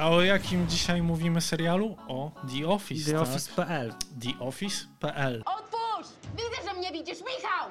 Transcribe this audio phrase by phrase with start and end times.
[0.00, 1.96] A o jakim dzisiaj mówimy serialu?
[2.08, 3.04] O The Office.
[3.04, 3.22] The tak?
[3.22, 3.94] Office.pl.
[4.22, 5.42] The Office.pl.
[5.46, 6.08] Otwórz!
[6.36, 7.70] Widzę, że mnie widzisz, Michał!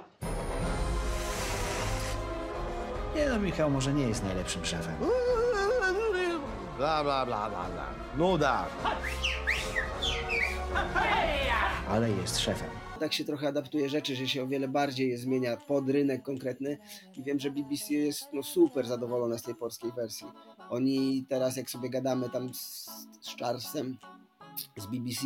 [3.15, 4.95] Nie no, Michał może nie jest najlepszym szefem.
[6.77, 7.85] Bla, bla, bla, bla, bla.
[8.17, 8.65] Nuda.
[11.89, 12.69] Ale jest szefem.
[12.99, 16.77] tak się trochę adaptuje rzeczy, że się o wiele bardziej je zmienia pod rynek konkretny
[17.17, 20.27] i wiem, że BBC jest no, super zadowolona z tej polskiej wersji.
[20.69, 22.89] Oni teraz jak sobie gadamy tam z,
[23.21, 23.97] z Charlesem
[24.77, 25.21] z BBC,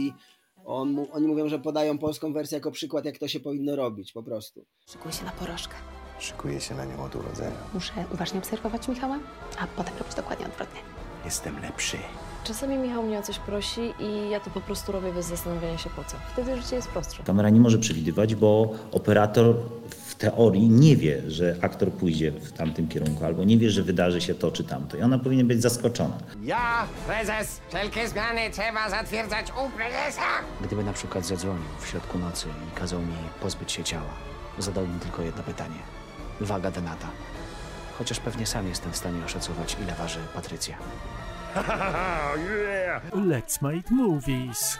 [0.66, 4.24] on, oni mówią, że podają polską wersję jako przykład jak to się powinno robić po
[4.24, 4.66] prostu.
[4.92, 5.76] Szykuję się na porażkę.
[6.20, 7.58] Szykuję się na nią od urodzenia.
[7.74, 9.20] Muszę uważnie obserwować Michała,
[9.60, 10.80] a potem robić dokładnie odwrotnie.
[11.26, 11.98] Jestem lepszy.
[12.44, 15.90] Czasami Michał mnie o coś prosi i ja to po prostu robię bez zastanawiania się
[15.90, 16.18] po co.
[16.34, 17.24] Wtedy życie jest prostsze.
[17.24, 19.56] Kamera nie może przewidywać, bo operator
[19.90, 24.22] w teorii nie wie, że aktor pójdzie w tamtym kierunku, albo nie wie, że wydarzy
[24.22, 24.98] się to czy tamto.
[24.98, 26.18] I ona powinna być zaskoczona.
[26.44, 30.28] Ja, prezes, wszelkie zmiany trzeba zatwierdzać u prezesa.
[30.62, 34.14] Gdyby na przykład zadzwonił w środku nocy i kazał mi pozbyć się ciała,
[34.60, 35.80] zadałbym tylko jedno pytanie.
[36.42, 37.08] Waga denata.
[37.98, 40.78] Chociaż pewnie sam jestem w stanie oszacować, ile waży Patrycja.
[43.32, 44.80] Let's make movies.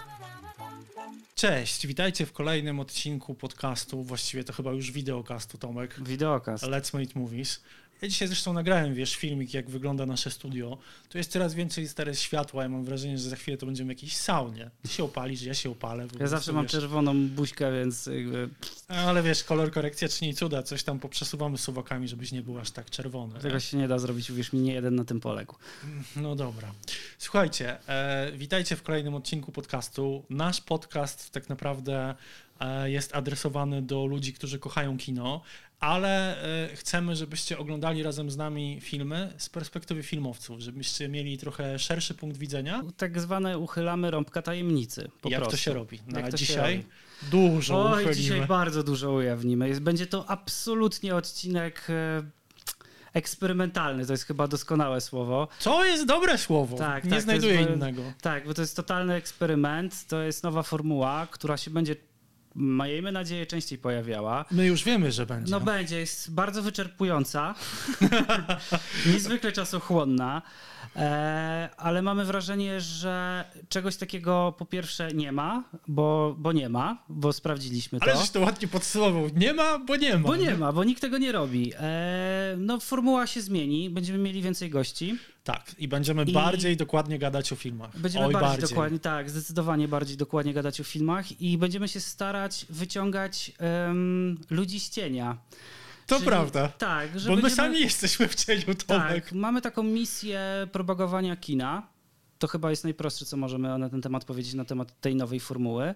[1.36, 5.96] Cześć, witajcie w kolejnym odcinku podcastu, właściwie to chyba już wideokastu, Tomek.
[6.04, 6.64] Wideokast.
[6.64, 7.62] Let's Make Movies.
[8.04, 10.78] Ja dzisiaj zresztą nagrałem, wiesz, filmik, jak wygląda nasze studio.
[11.10, 12.64] Tu jest coraz więcej stare światła.
[12.64, 14.70] Ja mam wrażenie, że za chwilę to będziemy w jakiejś saunie.
[14.82, 16.08] Ty się opalisz, ja się opalę.
[16.20, 16.72] Ja zawsze mam wiesz.
[16.72, 18.50] czerwoną buźkę, więc jakby,
[18.88, 20.64] Ale wiesz, kolor korekcja czyni cuda.
[20.64, 23.40] Coś tam poprzesuwamy suwakami, żebyś nie był aż tak czerwony.
[23.40, 25.56] tego się nie da zrobić, uwierz mi, nie jeden na tym poległ.
[26.16, 26.72] No dobra.
[27.18, 30.26] Słuchajcie, e, witajcie w kolejnym odcinku podcastu.
[30.30, 32.16] Nasz podcast tak naprawdę
[32.86, 35.42] jest adresowany do ludzi, którzy kochają kino,
[35.80, 41.80] ale e, chcemy, żebyście oglądali razem z nami filmy z perspektywy filmowców, żebyście mieli trochę
[41.80, 42.82] szerszy punkt widzenia.
[42.98, 45.12] Tak zwane uchylamy rąbka tajemnicy.
[45.22, 45.52] Po jak prostu.
[45.52, 46.00] to się robi.
[46.08, 46.90] No, Jak dzisiaj robi.
[47.32, 48.16] dużo Oj, uchylimy.
[48.16, 49.82] dzisiaj bardzo dużo ujawnimy.
[49.82, 52.24] Będzie to absolutnie odcinek e,
[53.14, 55.48] eksperymentalny, to jest chyba doskonałe słowo.
[55.64, 56.78] To jest dobre słowo.
[56.78, 58.02] Tak, Nie tak, znajduję jest- innego.
[58.22, 61.96] Tak, bo to jest totalny eksperyment, to jest nowa formuła, która się będzie,
[62.56, 64.46] miejmy nadzieję, częściej pojawiała.
[64.52, 65.52] My już wiemy, że będzie.
[65.52, 67.56] No będzie, jest bardzo wyczerpująca,
[69.14, 70.42] niezwykle czasochłonna,
[70.96, 77.04] e, ale mamy wrażenie, że czegoś takiego po pierwsze nie ma, bo, bo nie ma,
[77.10, 78.06] bo sprawdziliśmy to.
[78.06, 79.30] Ale żeś to ładnie podsumował.
[79.36, 80.28] Nie ma, bo nie ma.
[80.28, 81.74] Bo nie ma, bo nikt tego nie robi.
[81.80, 85.18] E, no formuła się zmieni, będziemy mieli więcej gości.
[85.44, 88.00] Tak, i będziemy I- bardziej dokładnie gadać o filmach.
[88.00, 92.66] Będziemy Oj, bardziej, dokładnie, tak, zdecydowanie bardziej dokładnie gadać o filmach i będziemy się starać
[92.70, 95.38] wyciągać em, ludzi z cienia.
[96.08, 96.68] To Czyli- prawda.
[96.68, 99.24] Tak, że Bo my będziemy- sami jesteśmy w cieniu, Tomek.
[99.26, 101.88] Tak, mamy taką misję propagowania kina.
[102.44, 105.96] To chyba jest najprostsze, co możemy na ten temat powiedzieć, na temat tej nowej formuły.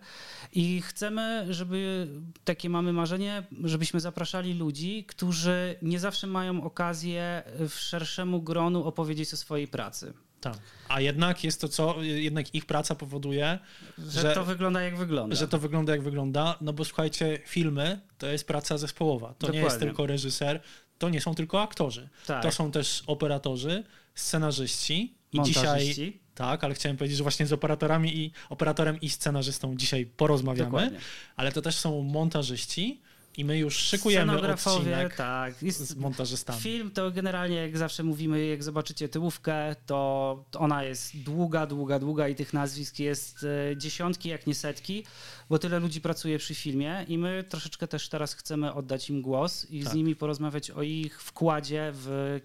[0.54, 2.08] I chcemy, żeby
[2.44, 9.34] takie mamy marzenie, żebyśmy zapraszali ludzi, którzy nie zawsze mają okazję w szerszemu gronu opowiedzieć
[9.34, 10.14] o swojej pracy.
[10.42, 10.58] Tak.
[10.90, 13.60] A jednak jest to co, jednak ich praca powoduje,
[13.98, 15.36] Że, Że- to wygląda jak wygląda.
[15.36, 19.34] że to wygląda jak wygląda, no bo słuchajcie, filmy to jest praca zespołowa.
[19.38, 19.88] To nie jest Dokładnie.
[19.88, 20.62] tylko reżyser,
[20.98, 22.10] to nie są tylko aktorzy.
[22.28, 22.44] Tak.
[22.44, 23.84] To są też operatorzy,
[24.16, 25.96] scenarzyści i dzisiaj.
[26.38, 31.00] Tak, ale chciałem powiedzieć, że właśnie z operatorami i operatorem i scenarzystą dzisiaj porozmawiamy, Dokładnie.
[31.36, 33.02] ale to też są montażyści
[33.38, 35.64] i my już szykujemy odcinek tak.
[35.64, 36.62] Jest, z montażystami.
[36.62, 42.00] Film to generalnie, jak zawsze mówimy, jak zobaczycie tyłówkę, to to ona jest długa, długa,
[42.00, 45.04] długa i tych nazwisk jest e, dziesiątki, jak nie setki,
[45.50, 49.68] bo tyle ludzi pracuje przy filmie i my troszeczkę też teraz chcemy oddać im głos
[49.70, 49.92] i Tak.
[49.92, 52.40] z nimi porozmawiać o ich wkładzie w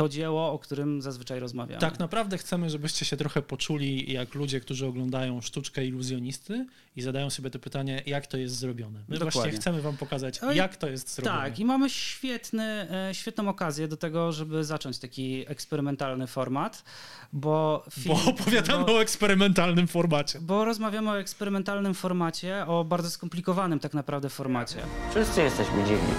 [0.00, 1.80] to dzieło, o którym zazwyczaj rozmawiamy.
[1.80, 6.66] Tak naprawdę chcemy, żebyście się trochę poczuli jak ludzie, którzy oglądają sztuczkę iluzjonisty
[6.96, 8.98] i zadają sobie to pytanie, jak to jest zrobione.
[9.08, 9.30] My Dokładnie.
[9.40, 11.38] właśnie chcemy wam pokazać, Oj, jak to jest zrobione.
[11.38, 16.84] Tak, i mamy świetny, e, świetną okazję do tego, żeby zacząć taki eksperymentalny format,
[17.32, 20.38] bo film, Bo opowiadamy bo- o eksperymentalnym formacie.
[20.40, 24.76] Bo rozmawiamy o eksperymentalnym formacie, o bardzo skomplikowanym tak naprawdę formacie.
[25.10, 26.14] Wszyscy jesteśmy dziwni.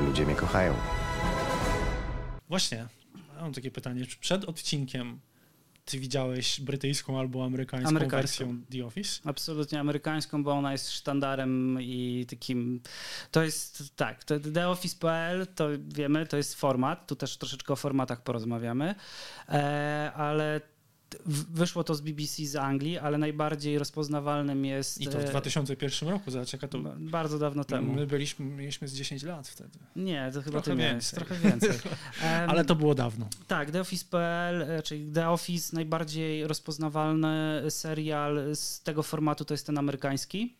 [0.00, 0.74] Ludzie mnie kochają.
[2.54, 2.86] Właśnie,
[3.40, 4.06] mam takie pytanie.
[4.06, 5.20] Czy przed odcinkiem
[5.84, 8.46] ty widziałeś brytyjską albo amerykańską, Amerykańską.
[8.46, 9.20] wersję The Office?
[9.24, 12.80] Absolutnie amerykańską, bo ona jest sztandarem i takim.
[13.30, 17.06] To jest tak, to TheOffice.pl to wiemy, to jest format.
[17.06, 18.94] Tu też troszeczkę o formatach porozmawiamy,
[19.48, 20.60] e, ale
[21.54, 25.00] wyszło to z BBC z Anglii, ale najbardziej rozpoznawalnym jest...
[25.00, 26.78] I to w e, 2001 roku, zobacz jaka to...
[26.96, 27.92] Bardzo dawno temu.
[27.92, 29.78] My byliśmy, mieliśmy z 10 lat wtedy.
[29.96, 30.92] Nie, to chyba Trochę ty miałeś.
[30.92, 31.16] więcej.
[31.16, 31.70] Trochę więcej.
[32.48, 33.28] Ale to było dawno.
[33.46, 39.66] Tak, The Office.pl, e, czyli The Office, najbardziej rozpoznawalny serial z tego formatu to jest
[39.66, 40.54] ten amerykański.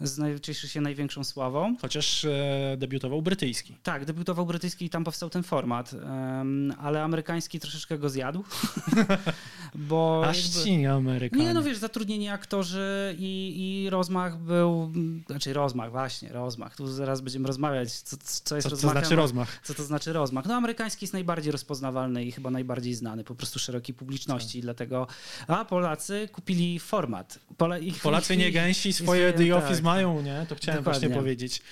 [0.00, 1.76] Z cieszy się największą sławą.
[1.80, 3.76] Chociaż e, debiutował brytyjski.
[3.82, 8.44] Tak, debiutował brytyjski i tam powstał ten format, em, ale amerykański troszeczkę go zjadł.
[9.74, 11.44] bo Aż jakby- ci nie Amerykanie.
[11.44, 13.54] Nie, no wiesz, zatrudnieni aktorzy i,
[13.84, 14.92] i rozmach był,
[15.26, 16.76] znaczy rozmach, właśnie, rozmach.
[16.76, 19.00] Tu zaraz będziemy rozmawiać, co, co jest Co to rozmachem.
[19.00, 19.60] znaczy rozmach?
[19.64, 20.44] Co to znaczy rozmach?
[20.46, 25.06] No amerykański jest najbardziej rozpoznawalny i chyba najbardziej znany po prostu szerokiej publiczności, dlatego,
[25.46, 27.38] a Polacy kupili format.
[27.56, 29.46] Pole, ich, Polacy ich, nie gęsi, swoje The tak.
[29.86, 30.46] Mają, nie?
[30.48, 31.08] To chciałem Dokładnie.
[31.08, 31.62] właśnie powiedzieć.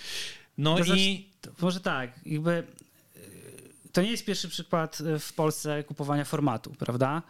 [0.59, 1.29] No To i...
[1.61, 2.51] Może tak, jakby
[3.17, 3.21] y,
[3.93, 7.23] to nie jest pierwszy przykład y, w Polsce kupowania formatu, prawda?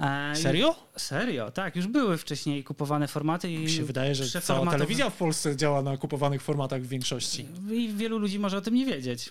[0.00, 0.74] E, Serio?
[0.96, 1.76] Serio, tak.
[1.76, 5.82] Już były wcześniej kupowane formaty i Mi się wydaje, że cała telewizja w Polsce działa
[5.82, 7.46] na kupowanych formatach w większości.
[7.72, 9.30] I wielu ludzi może o tym nie wiedzieć.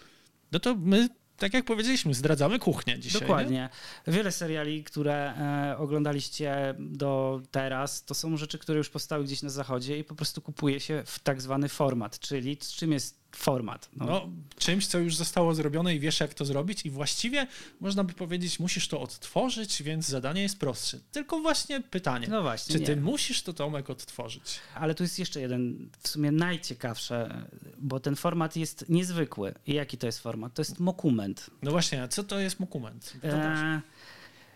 [0.51, 1.09] No to my,
[1.41, 3.21] tak jak powiedzieliśmy, zdradzamy kuchnię dzisiaj.
[3.21, 3.69] Dokładnie.
[4.07, 9.49] Wiele seriali, które e, oglądaliście do teraz, to są rzeczy, które już powstały gdzieś na
[9.49, 12.19] zachodzie i po prostu kupuje się w tak zwany format.
[12.19, 13.89] Czyli czym jest format?
[13.95, 14.05] Nie?
[14.07, 17.47] No, czymś, co już zostało zrobione i wiesz, jak to zrobić, i właściwie
[17.79, 20.99] można by powiedzieć, musisz to odtworzyć, więc zadanie jest prostsze.
[21.11, 23.01] Tylko właśnie pytanie, No właśnie, czy ty nie.
[23.01, 24.59] musisz to Tomek odtworzyć?
[24.75, 27.45] Ale tu jest jeszcze jeden, w sumie najciekawsze,
[27.77, 29.53] bo ten format jest niezwykły.
[29.67, 30.53] I jaki to jest format?
[30.53, 31.49] To jest mokument.
[31.61, 33.13] No właśnie, a co to jest mokument?
[33.23, 33.81] E,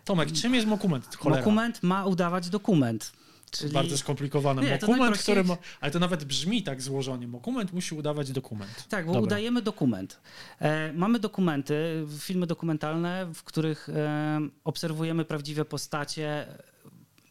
[0.06, 1.16] Tomek, czym jest mokument?
[1.16, 1.42] Cholera.
[1.42, 3.12] mokument ma udawać dokument.
[3.57, 3.74] Czyli...
[3.74, 4.62] Bardzo skomplikowane.
[4.62, 5.44] Nie, to Mokument, najprościej- który.
[5.44, 5.57] Ma...
[5.81, 7.28] Ale to nawet brzmi tak złożonie.
[7.28, 8.86] Mokument musi udawać dokument.
[8.90, 9.25] Tak, bo Dobra.
[9.28, 10.19] udajemy dokument.
[10.60, 16.48] E, mamy dokumenty, filmy dokumentalne, w których e, obserwujemy prawdziwe postacie,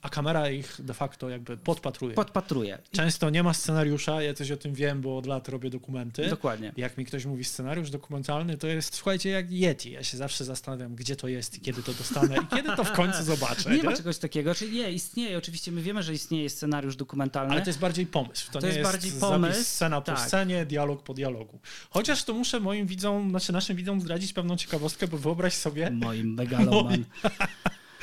[0.05, 2.15] A kamera ich de facto jakby podpatruje.
[2.15, 2.79] podpatruje.
[2.93, 6.29] Często nie ma scenariusza, ja coś o tym wiem, bo od lat robię dokumenty.
[6.29, 6.73] Dokładnie.
[6.77, 9.91] Jak mi ktoś mówi scenariusz dokumentalny, to jest, słuchajcie, jak Yeti.
[9.91, 12.93] Ja się zawsze zastanawiam, gdzie to jest i kiedy to dostanę i kiedy to w
[12.93, 13.71] końcu zobaczę.
[13.71, 14.55] Nie Nie, ma czegoś takiego.
[14.55, 17.53] Czyli nie, istnieje, oczywiście my wiemy, że istnieje scenariusz dokumentalny.
[17.53, 18.53] Ale to jest bardziej pomysł.
[18.53, 20.21] To, To nie jest jest, bardziej pomysł, scena po tak.
[20.21, 21.59] scenie, dialog po dialogu.
[21.91, 25.91] Chociaż to muszę moim widzom, znaczy naszym widzom zdradzić pewną ciekawostkę, bo wyobraź sobie...
[25.91, 27.05] Moim megaloman.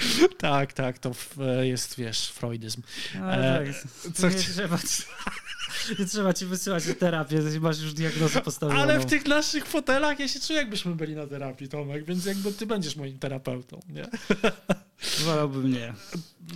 [0.37, 1.11] tak, tak, to
[1.61, 2.81] jest, wiesz, freudyzm.
[3.23, 5.03] Ale E, tak, co nie, chci- trzeba, ci-
[5.99, 8.81] nie trzeba ci wysyłać na terapię, masz już diagnozę postawioną.
[8.81, 12.53] Ale w tych naszych fotelach ja się czuję, jakbyśmy byli na terapii, Tomek, więc jakby
[12.53, 14.05] ty będziesz moim terapeutą, nie?
[15.25, 15.93] Wolałbym nie.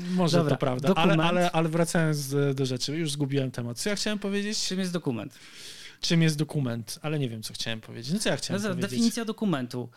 [0.09, 1.21] Może Dobra, to prawda, ale, dokument.
[1.29, 3.79] ale, ale wracając do, rzeczy, już zgubiłem temat.
[3.79, 4.65] Co ja chciałem powiedzieć?
[4.67, 5.39] Czym jest dokument?
[6.01, 6.99] Czym jest dokument?
[7.01, 8.13] Ale nie wiem, co chciałem powiedzieć.
[8.13, 8.91] No co ja chciałem Zaraz, powiedzieć?
[8.91, 9.89] Definicja dokumentu.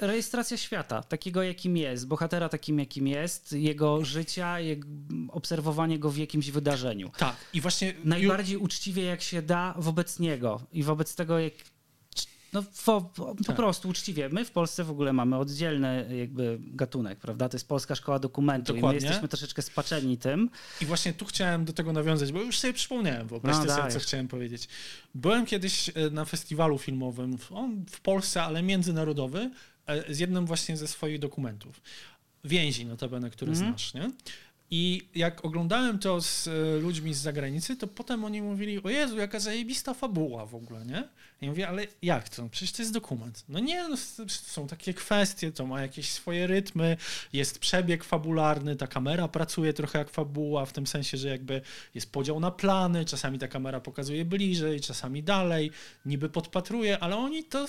[0.00, 4.88] Rejestracja świata, takiego jakim jest, bohatera takim jakim jest, jego życia, jego,
[5.28, 7.10] obserwowanie go w jakimś wydarzeniu.
[7.18, 7.94] Tak, i właśnie...
[8.04, 11.52] Najbardziej uczciwie jak się da wobec niego i wobec tego jak...
[12.52, 13.56] No po, po, po Tak.
[13.56, 14.28] prostu uczciwie.
[14.28, 17.48] My w Polsce w ogóle mamy oddzielny jakby gatunek, prawda?
[17.48, 19.00] To jest Polska Szkoła Dokumentu i my Dokładnie.
[19.06, 20.50] jesteśmy troszeczkę spaczeni tym.
[20.80, 23.98] I właśnie tu chciałem do tego nawiązać, bo już sobie przypomniałem, wyobraźcie No, sobie, co
[23.98, 24.68] chciałem powiedzieć.
[25.14, 29.50] Byłem kiedyś e, na festiwalu filmowym, w- on w Polsce, ale międzynarodowy,
[29.86, 31.80] e, z jednym właśnie ze swoich dokumentów.
[32.44, 33.68] Więzi notabene, które Mhm.
[33.70, 34.10] znasz, nie?
[34.70, 39.18] I jak oglądałem to z e, ludźmi z zagranicy, to potem oni mówili, o Jezu,
[39.18, 41.08] jaka zajebista fabuła w ogóle, nie?
[41.40, 42.48] Ja mówię, ale jak to?
[42.48, 43.44] Przecież to jest dokument.
[43.48, 43.96] No nie, no,
[44.28, 46.96] są takie kwestie, to ma jakieś swoje rytmy,
[47.32, 51.60] jest przebieg fabularny, ta kamera pracuje trochę jak fabuła, w tym sensie, że jakby
[51.94, 55.70] jest podział na plany, czasami ta kamera pokazuje bliżej, czasami dalej,
[56.04, 57.68] niby podpatruje, ale oni to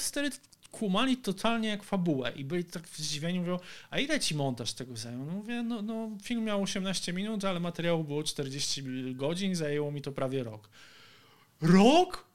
[0.72, 3.60] kumali totalnie jak fabułę i byli tak zdziwieni, mówią,
[3.90, 5.26] a ile ci montaż tego zajął?
[5.26, 8.84] No mówię, no, no film miał 18 minut, ale materiału było 40
[9.16, 10.70] godzin, zajęło mi to prawie rok.
[11.62, 12.30] Rok?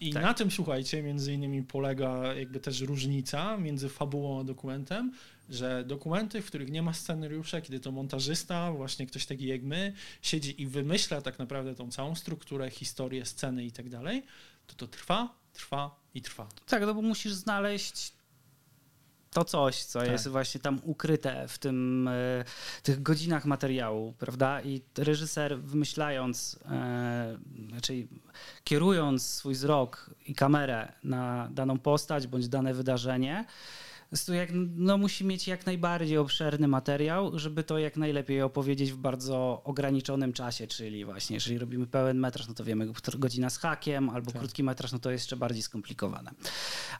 [0.00, 0.22] I Tak.
[0.22, 5.12] na tym, słuchajcie, między innymi polega jakby też różnica między fabułą a dokumentem,
[5.48, 9.92] że dokumenty, w których nie ma scenariusza, kiedy to montażysta, właśnie ktoś taki jak my,
[10.22, 14.22] siedzi i wymyśla tak naprawdę tą całą strukturę, historię, sceny i tak dalej,
[14.66, 16.46] to to trwa, trwa i trwa.
[16.66, 18.12] Tak, no bo musisz znaleźć
[19.30, 20.08] to coś, co Tak.
[20.10, 22.44] jest właśnie tam ukryte w tym, e,
[22.82, 24.60] tych godzinach materiału, prawda?
[24.62, 28.06] I reżyser wymyślając, e, znaczy
[28.64, 33.44] kierując swój wzrok i kamerę na daną postać bądź dane wydarzenie,
[34.34, 39.62] jak, no, musi mieć jak najbardziej obszerny materiał, żeby to jak najlepiej opowiedzieć w bardzo
[39.64, 44.30] ograniczonym czasie, czyli właśnie jeżeli robimy pełen metraż, no to wiemy godzina z hakiem, albo
[44.30, 44.40] tak.
[44.40, 46.30] krótki metraż, no to jest jeszcze bardziej skomplikowane.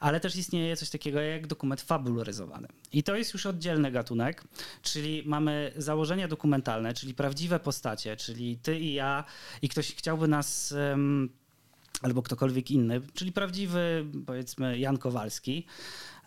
[0.01, 2.69] Ale też istnieje coś takiego jak dokument fabularyzowany.
[2.93, 4.45] I to jest już oddzielny gatunek,
[4.83, 9.25] czyli mamy założenia dokumentalne, czyli prawdziwe postacie, czyli ty i ja
[9.63, 10.75] i ktoś chciałby nas...
[10.91, 11.46] Um,
[12.03, 15.67] albo ktokolwiek inny, czyli prawdziwy, powiedzmy, Jan Kowalski,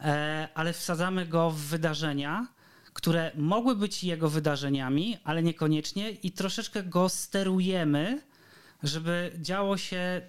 [0.02, 2.48] e, ale wsadzamy go w wydarzenia,
[2.94, 8.22] które mogły być jego wydarzeniami, ale niekoniecznie i troszeczkę go sterujemy,
[8.84, 10.22] żeby działo się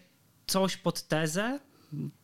[0.46, 1.60] coś pod tezę,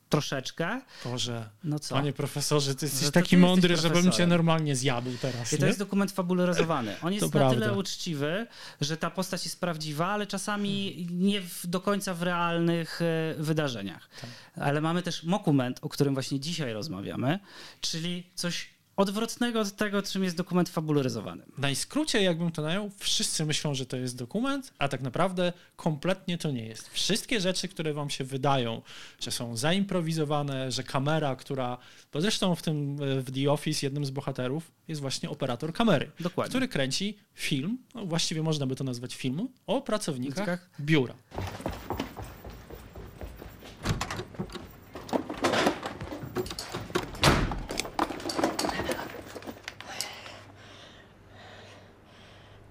[0.09, 0.81] troszeczkę.
[1.05, 1.95] Boże, no co?
[1.95, 5.53] panie profesorze, ty jesteś no taki mądry, jesteś żebym cię normalnie zjadł teraz.
[5.53, 6.97] I to jest dokument fabularyzowany.
[7.03, 7.61] On jest to na prawda.
[7.61, 8.47] tyle uczciwy,
[8.81, 14.09] że ta postać jest prawdziwa, ale czasami nie w, do końca w realnych e, wydarzeniach.
[14.21, 14.31] Tak.
[14.57, 17.39] Ale mamy też dokument, o którym właśnie dzisiaj rozmawiamy,
[17.81, 21.43] czyli coś odwrotnego od tego, czym jest dokument fabularyzowany.
[21.59, 26.51] Najskrócie, jakbym to najął, wszyscy myślą, że to jest dokument, a tak naprawdę kompletnie to
[26.51, 26.89] nie jest.
[26.89, 28.83] Wszystkie rzeczy, które wam się wydają,
[29.21, 31.79] że są zaimprowizowane, że kamera, która,
[32.13, 36.49] bo zresztą w tym w The Office jednym z bohaterów jest właśnie operator kamery, Dokładnie.
[36.49, 41.15] który kręci film, no właściwie można by to nazwać filmem, o pracownikach biura.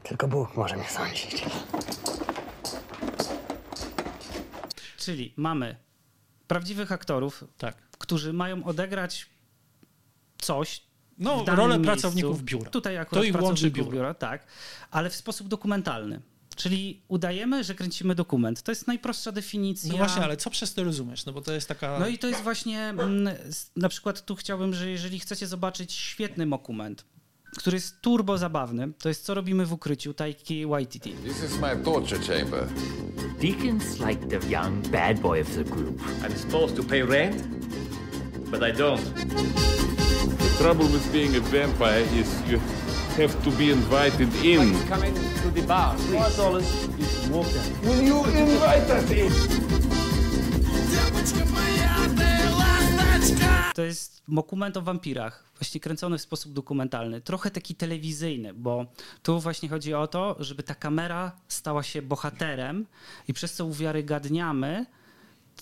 [0.08, 1.46] Tylko Bóg może mnie sądzić.
[4.98, 5.76] Czyli mamy
[6.48, 7.90] prawdziwych aktorów, tak.
[7.98, 9.30] którzy mają odegrać
[10.38, 10.82] coś.
[11.18, 11.86] No, rolę miejscu.
[11.86, 12.70] pracowników biura.
[12.70, 13.26] Tutaj akurat to
[13.68, 13.92] ich biura.
[13.92, 14.48] biura, tak,
[14.92, 16.22] ale w sposób dokumentalny.
[16.56, 18.62] Czyli udajemy, że kręcimy dokument.
[18.62, 19.92] To jest najprostsza definicja.
[19.92, 21.26] No właśnie, ale co przez to rozumiesz?
[21.26, 22.00] No bo to jest taka.
[22.00, 22.82] No i to jest właśnie.
[22.82, 23.30] Mm,
[23.76, 27.06] na przykład tu chciałbym, że jeżeli chcecie zobaczyć świetny dokument,
[27.58, 28.94] który jest turbo zabawny.
[29.00, 31.12] To jest co robimy w ukryciu Taiki Waititi.
[31.12, 32.68] This is my torture chamber.
[33.40, 36.02] Deacon's like the young bad boy of the group.
[36.24, 37.44] I'm supposed to pay rent,
[38.52, 39.02] but I don't.
[40.38, 42.60] The trouble with being a vampire is you
[43.18, 44.74] have to be invited in.
[44.88, 46.36] Come in to the bar, please.
[46.36, 46.66] Four dollars
[47.00, 47.62] is walker.
[47.84, 49.32] Will you invite us in?
[53.76, 58.86] To jest dokument o wampirach, właśnie kręcony w sposób dokumentalny, trochę taki telewizyjny, bo
[59.24, 62.86] tu właśnie chodzi o to, żeby ta kamera stała się bohaterem
[63.28, 64.86] i przez co uwiarygadniamy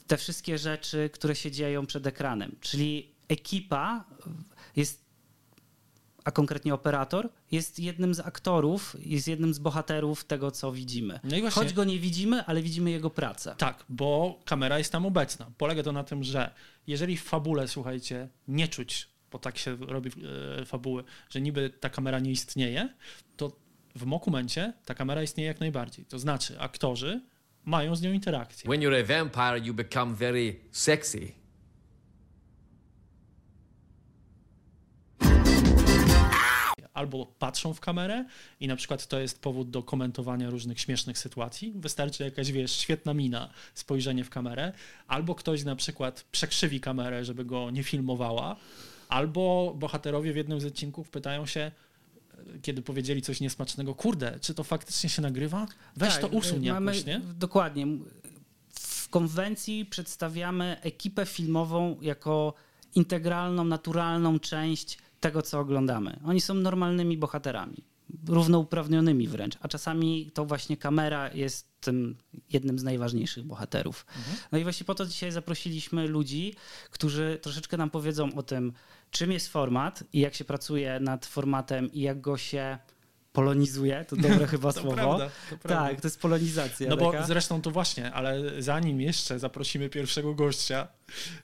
[0.07, 2.55] te wszystkie rzeczy, które się dzieją przed ekranem.
[2.61, 4.03] Czyli ekipa
[4.75, 5.02] jest
[6.23, 11.19] a konkretnie operator, jest jednym z aktorów, jest jednym z bohaterów tego, co widzimy.
[11.23, 13.55] No właśnie, Choć go nie widzimy, ale widzimy jego pracę.
[13.57, 15.51] Tak, bo kamera jest tam obecna.
[15.57, 16.51] Polega to na tym, że
[16.87, 20.11] jeżeli w fabule, słuchajcie, nie czuć, bo tak się robi
[20.61, 22.89] e, fabuły, że niby ta kamera nie istnieje,
[23.37, 23.51] to
[23.95, 26.05] w dokumencie ta kamera istnieje jak najbardziej.
[26.05, 27.21] To znaczy, aktorzy
[27.65, 28.67] mają z nią interakcję.
[28.67, 31.42] When you're a vampire, you become very sexy.
[36.93, 38.25] Albo patrzą w kamerę
[38.59, 41.73] i na przykład to jest powód do komentowania różnych śmiesznych sytuacji.
[41.75, 44.73] Wystarczy jakaś, wiesz, świetna mina, spojrzenie w kamerę,
[45.07, 48.55] albo ktoś na przykład przekrzywi kamerę, żeby go nie filmowała,
[49.09, 51.71] albo bohaterowie w jednym z odcinków pytają się,
[52.61, 55.67] kiedy powiedzieli coś niesmacznego, kurde, czy to faktycznie się nagrywa?
[55.95, 57.19] Weź tak, to usuń mamy, jakoś, nie?
[57.19, 57.87] Dokładnie.
[58.79, 62.53] W konwencji przedstawiamy ekipę filmową jako
[62.95, 66.19] integralną, naturalną część tego, co oglądamy.
[66.25, 67.83] Oni są normalnymi bohaterami,
[68.27, 72.15] równouprawnionymi wręcz, a czasami to właśnie kamera jest tym
[72.49, 74.05] jednym z najważniejszych bohaterów.
[74.17, 74.37] Mhm.
[74.51, 76.55] No i właśnie po to dzisiaj zaprosiliśmy ludzi,
[76.91, 78.73] którzy troszeczkę nam powiedzą o tym,
[79.11, 82.77] czym jest format i jak się pracuje nad formatem i jak go się
[83.33, 84.95] polonizuje, to dobre chyba to słowo.
[84.95, 85.89] Prawda, to prawda.
[85.89, 86.89] Tak, to jest polonizacja.
[86.89, 87.19] No taka.
[87.19, 90.87] bo zresztą to właśnie, ale zanim jeszcze zaprosimy pierwszego gościa,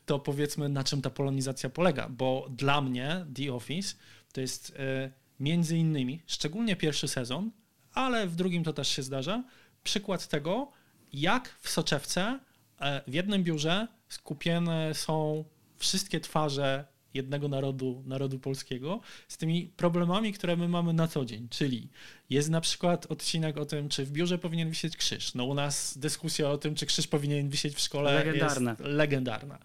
[0.05, 3.95] to powiedzmy na czym ta polonizacja polega, bo dla mnie The Office
[4.33, 7.51] to jest e, między innymi, szczególnie pierwszy sezon,
[7.93, 9.43] ale w drugim to też się zdarza,
[9.83, 10.71] przykład tego,
[11.13, 12.39] jak w soczewce
[12.81, 15.45] e, w jednym biurze skupione są
[15.77, 21.47] wszystkie twarze jednego narodu, narodu polskiego, z tymi problemami, które my mamy na co dzień.
[21.49, 21.89] Czyli
[22.29, 25.33] jest na przykład odcinek o tym, czy w biurze powinien wisieć krzyż.
[25.33, 28.71] No u nas dyskusja o tym, czy krzyż powinien wisieć w szkole legendarna.
[28.71, 29.59] jest legendarna.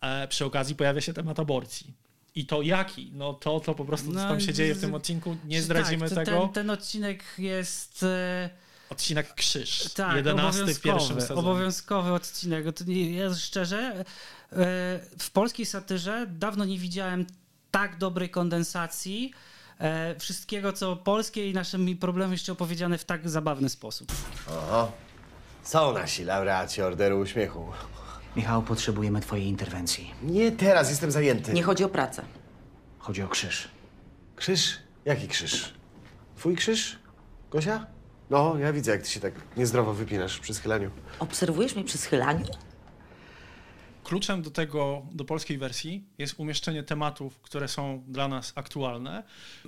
[0.00, 1.94] E, przy okazji pojawia się temat aborcji.
[2.34, 3.10] I to jaki?
[3.14, 6.10] No to, to po prostu, co no, tam się dzieje w tym odcinku, nie zdradzimy
[6.10, 6.40] tak, tego.
[6.40, 8.02] Ten, ten odcinek jest...
[8.02, 8.50] E,
[8.90, 9.92] odcinek Krzyż.
[9.94, 11.40] Tak, 11 w pierwszym sezonie.
[11.40, 12.64] Obowiązkowy odcinek.
[13.10, 14.04] Ja szczerze,
[15.18, 17.26] w polskiej satyrze dawno nie widziałem
[17.70, 19.32] tak dobrej kondensacji
[19.78, 24.12] e, wszystkiego, co polskie i naszymi problemami jeszcze opowiedziane w tak zabawny sposób.
[24.48, 24.92] Oho.
[25.62, 27.66] Są nasi laureaci Orderu Uśmiechu.
[28.36, 30.14] Michał, potrzebujemy twojej interwencji.
[30.22, 31.52] Nie teraz, jestem zajęty.
[31.52, 32.22] Nie chodzi o pracę.
[32.98, 33.68] Chodzi o krzyż.
[34.36, 34.78] Krzyż?
[35.04, 35.74] Jaki krzyż?
[36.36, 36.98] Twój krzyż?
[37.50, 37.86] Gosia?
[38.30, 40.90] No, ja widzę, jak ty się tak niezdrowo wypinasz przy schylaniu.
[41.18, 42.46] Obserwujesz mnie przy schylaniu?
[44.04, 49.22] Kluczem do tego, do polskiej wersji jest umieszczenie tematów, które są dla nas aktualne.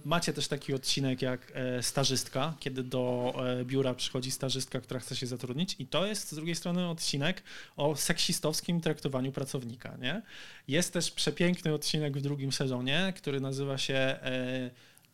[0.05, 5.17] Macie też taki odcinek jak e, stażystka, kiedy do e, biura przychodzi stażystka, która chce
[5.17, 7.43] się zatrudnić i to jest z drugiej strony odcinek
[7.77, 9.97] o seksistowskim traktowaniu pracownika.
[9.97, 10.23] Nie?
[10.69, 14.71] Jest też przepiękny odcinek w drugim sezonie, który nazywa się e,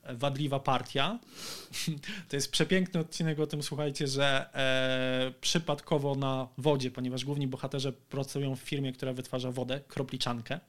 [0.08, 1.18] Wadliwa Partia.
[2.28, 7.92] To jest przepiękny odcinek o tym, słuchajcie, że e, przypadkowo na wodzie, ponieważ główni bohaterzy
[7.92, 10.60] pracują w firmie, która wytwarza wodę, kropliczankę,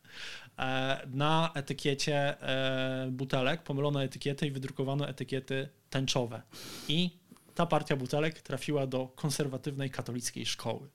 [0.59, 6.41] e, na etykiecie e, butelek pomylono etykiety i wydrukowano etykiety tęczowe.
[6.87, 7.09] I
[7.55, 10.89] ta partia butelek trafiła do konserwatywnej katolickiej szkoły.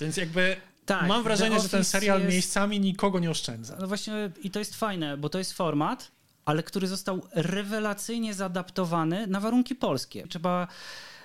[0.00, 3.76] Więc jakby Tak, mam wrażenie, że ten serial jest- miejscami nikogo nie oszczędza.
[3.80, 6.10] No właśnie i to jest fajne, bo to jest format,
[6.44, 10.26] ale który został rewelacyjnie zaadaptowany na warunki polskie.
[10.28, 10.68] Trzeba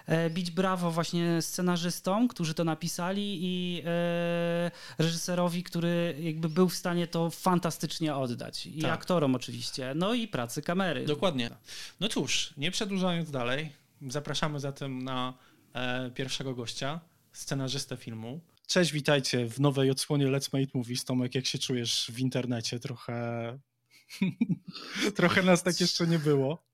[0.05, 6.75] e, bić brawo właśnie scenarzystom, którzy to napisali i e, reżyserowi, który jakby był w
[6.75, 8.65] stanie to fantastycznie oddać.
[8.65, 8.91] I Tak.
[8.91, 9.93] aktorom oczywiście.
[9.95, 11.05] No i pracy kamery.
[11.05, 11.49] Dokładnie.
[11.99, 13.71] No cóż, nie przedłużając dalej,
[14.07, 15.33] zapraszamy zatem na
[15.73, 16.99] e, pierwszego gościa,
[17.33, 18.39] scenarzystę filmu.
[18.67, 21.05] Cześć, witajcie w nowej odsłonie Let's Make Movies.
[21.05, 22.79] Tomek, jak się czujesz w internecie?
[22.79, 23.59] Trochę...
[25.15, 26.65] Trochę nas tak jeszcze nie było.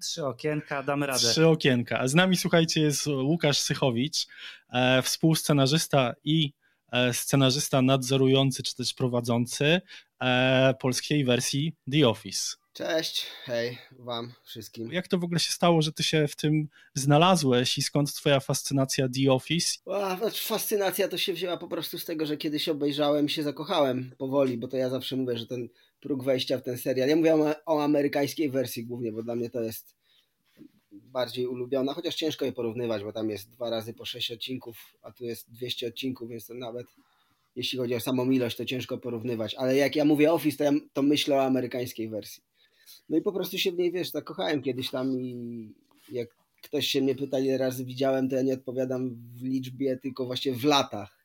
[0.00, 1.18] Trzy okienka, damy radę.
[1.30, 1.98] Trzy okienka.
[1.98, 4.26] A z nami, słuchajcie, jest Łukasz Sychowicz,
[4.72, 6.52] e, współscenarzysta i
[6.92, 9.80] e, scenarzysta nadzorujący, czy też prowadzący
[10.20, 12.56] e, polskiej wersji The Office.
[12.74, 14.92] Cześć, hej wam wszystkim.
[14.92, 18.40] Jak to w ogóle się stało, że ty się w tym znalazłeś i skąd twoja
[18.40, 19.78] fascynacja The Office?
[19.86, 23.42] A, znaczy fascynacja to się wzięła po prostu z tego, że kiedyś obejrzałem i się
[23.42, 25.68] zakochałem powoli, bo to ja zawsze mówię, że ten
[26.04, 27.08] próg wejścia w ten serial.
[27.08, 27.34] Ja mówię
[27.66, 29.94] o, amerykańskiej wersji głównie, bo dla mnie to jest
[30.92, 35.12] bardziej ulubiona, chociaż ciężko je porównywać, bo tam jest dwa razy po sześć odcinków, a
[35.12, 36.86] tu jest 200 odcinków, więc to nawet
[37.56, 39.54] jeśli chodzi o samą ilość, to ciężko porównywać.
[39.54, 42.42] Ale jak ja mówię Office, to, ja, to myślę o amerykańskiej wersji.
[43.08, 45.74] No i po prostu się w niej, wiesz, zakochałem kiedyś tam i
[46.12, 46.28] jak
[46.62, 50.52] ktoś się mnie pyta, ile razy widziałem, to ja nie odpowiadam w liczbie, tylko właśnie
[50.52, 51.18] w latach.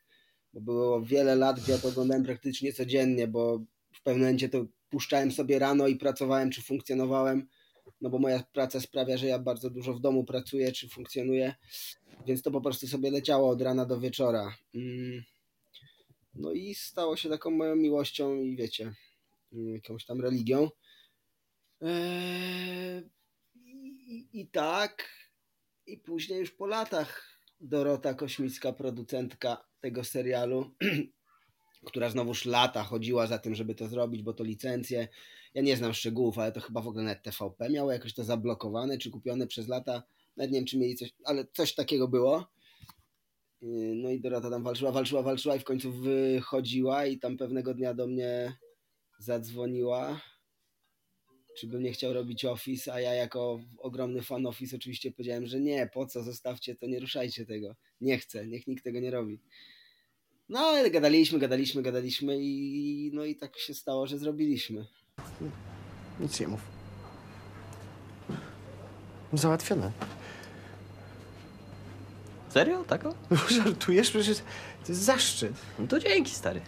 [0.54, 3.60] Bo było wiele lat, gdzie ja to oglądałem praktycznie codziennie, bo
[3.93, 7.47] w pewnym momencie to puszczałem sobie rano i pracowałem, czy funkcjonowałem,
[8.02, 11.56] no bo moja praca sprawia, że ja bardzo dużo w domu pracuję, czy funkcjonuję,
[12.28, 14.56] więc to po prostu sobie leciało od rana do wieczora.
[14.75, 15.23] Mm.
[16.34, 18.93] No i stało się taką moją miłością i wiecie,
[19.52, 20.69] jakąś tam religią.
[21.82, 23.10] Eee,
[23.56, 25.10] i, I tak,
[25.86, 30.75] i później już po latach Dorota Kośmicka, producentka tego serialu,
[31.86, 35.08] która znowuż lata chodziła za tym, żeby to zrobić, bo to licencje.
[35.54, 38.98] Ja nie znam szczegółów, ale to chyba w ogóle nawet TVP miało jakoś to zablokowane,
[38.98, 40.04] czy kupione przez lata.
[40.38, 42.48] Nawet nie wiem, czy mieli coś, ale coś takiego było.
[43.62, 47.74] Yy, No i Dorota tam walczyła, walczyła, walczyła i w końcu wychodziła i tam pewnego
[47.74, 48.58] dnia do mnie
[49.20, 50.22] zadzwoniła
[51.60, 55.60] czy bym nie chciał robić Office, a ja jako ogromny fan Office oczywiście powiedziałem, że
[55.60, 59.39] nie, po co, zostawcie to, nie ruszajcie tego, nie chcę, niech nikt tego nie robi.
[60.50, 64.86] No ale gadaliśmy, gadaliśmy, gadaliśmy i no i tak się stało, że zrobiliśmy.
[66.20, 66.62] Nic nie mów.
[69.34, 69.92] Załatwione.
[72.50, 72.84] Serio?
[72.84, 73.16] Tako?
[73.64, 74.10] Żartujesz?
[74.10, 74.38] Przecież
[74.86, 75.54] to jest zaszczyt.
[75.80, 76.62] No to dzięki, stary.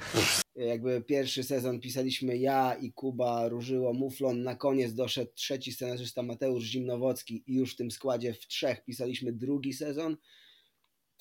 [0.55, 6.63] Jakby pierwszy sezon pisaliśmy ja i Kuba Różyło Muflon, na koniec doszedł trzeci scenarzysta Mateusz
[6.63, 10.17] Zimnowocki i już w tym składzie w trzech pisaliśmy drugi sezon.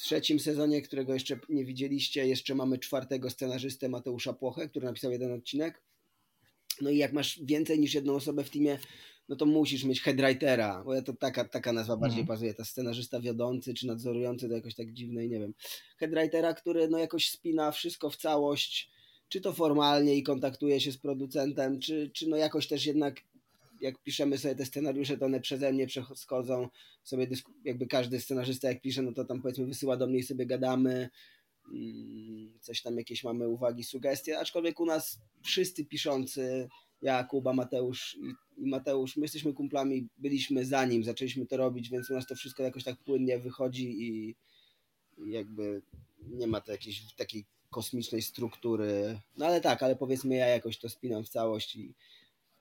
[0.01, 5.13] W trzecim sezonie, którego jeszcze nie widzieliście, jeszcze mamy czwartego scenarzystę Mateusza Płochę, który napisał
[5.13, 5.83] jeden odcinek.
[6.81, 8.79] No i jak masz więcej niż jedną osobę w teamie,
[9.29, 12.37] no to musisz mieć headwritera, bo ja to taka, taka nazwa bardziej Mhm.
[12.37, 15.55] pasuje, ta scenarzysta wiodący czy nadzorujący to jakoś tak dziwne i nie wiem.
[15.99, 18.91] Headwritera, który no jakoś spina wszystko w całość,
[19.29, 23.21] czy to formalnie i kontaktuje się z producentem, czy, czy no jakoś też jednak
[23.81, 26.69] jak piszemy sobie te scenariusze, to one przeze mnie przechodzą
[27.03, 27.27] sobie,
[27.65, 31.11] jakby każdy scenarzysta jak pisze, no to tam powiedzmy wysyła do mnie i sobie gadamy,
[31.73, 36.69] mm, coś tam jakieś mamy uwagi, sugestie, aczkolwiek u nas wszyscy piszący,
[37.03, 38.19] ja, Kuba, Mateusz
[38.57, 42.63] i, Mateusz, my jesteśmy kumplami, byliśmy zanim zaczęliśmy to robić, więc u nas to wszystko
[42.63, 44.37] jakoś tak płynnie wychodzi i
[45.27, 45.83] jakby
[46.29, 49.21] nie ma to jakiejś takiej kosmicznej struktury.
[49.37, 51.95] No ale tak, ale powiedzmy ja jakoś to spinam w całość i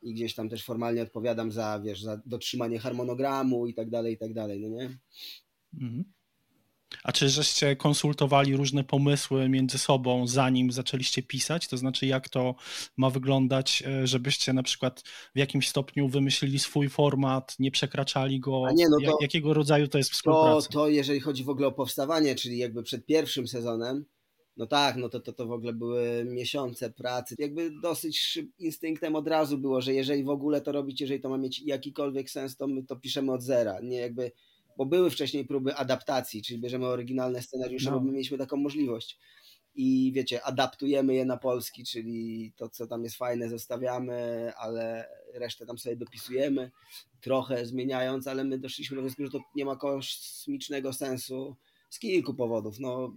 [0.01, 4.17] i gdzieś tam też formalnie odpowiadam za, wiesz, za dotrzymanie harmonogramu i tak dalej, i
[4.17, 4.89] tak dalej, no nie?
[5.73, 6.03] Mhm.
[7.03, 11.67] A czy żeście konsultowali różne pomysły między sobą, zanim zaczęliście pisać?
[11.67, 12.55] To znaczy, jak to
[12.97, 15.03] ma wyglądać, e, żebyście na przykład
[15.35, 18.63] w jakimś stopniu wymyślili swój format, nie przekraczali go?
[18.67, 20.67] A nie, no to, jakiego rodzaju to jest współpraca?
[20.67, 24.05] To, to jeżeli chodzi w ogóle o powstawanie, czyli jakby przed pierwszym sezonem,
[24.59, 27.35] no tak, no to, to, to w ogóle były miesiące pracy.
[27.37, 31.37] Jakby dosyć instynktem od razu było, że jeżeli w ogóle to robić, jeżeli to ma
[31.37, 33.79] mieć jakikolwiek sens, to my to piszemy od zera.
[33.83, 34.31] Nie jakby
[34.77, 37.99] bo były wcześniej próby adaptacji, czyli bierzemy oryginalne scenariusze, no.
[37.99, 39.17] bo my mieliśmy taką możliwość.
[39.75, 45.65] I wiecie, adaptujemy je na polski, czyli to, co tam jest fajne, zostawiamy, ale resztę
[45.65, 46.71] tam sobie dopisujemy,
[47.21, 51.55] trochę zmieniając, ale my doszliśmy do wniosku, że to nie ma kosmicznego sensu
[51.89, 52.79] z kilku powodów.
[52.79, 53.13] No,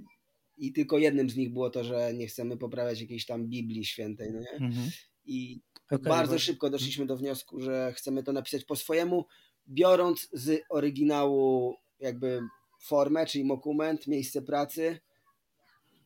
[0.63, 4.33] I tylko jednym z nich było to, że nie chcemy poprawiać jakiejś tam Biblii Świętej,
[4.33, 4.51] no nie?
[4.51, 4.91] Mhm.
[5.25, 9.25] I okay, bardzo szybko doszliśmy do wniosku, że chcemy to napisać po swojemu,
[9.69, 12.41] biorąc z oryginału jakby
[12.83, 15.01] formę, czyli dokument, miejsce pracy,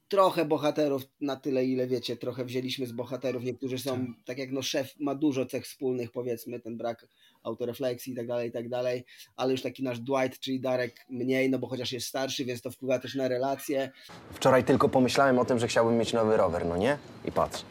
[0.09, 3.45] trochę bohaterów na tyle, ile wiecie, trochę wzięliśmy z bohaterów.
[3.45, 7.07] Niektórzy są, tak, tak jak no szef ma dużo cech wspólnych, powiedzmy, ten brak
[7.43, 9.05] autorefleksji i tak dalej, i tak dalej,
[9.37, 12.71] ale już taki nasz Dwight, czyli Darek mniej, no bo chociaż jest starszy, więc to
[12.71, 13.91] wpływa też na relacje.
[14.31, 16.99] Wczoraj tylko pomyślałem o tym, że chciałbym mieć nowy rower, no nie?
[17.25, 17.65] I patrz,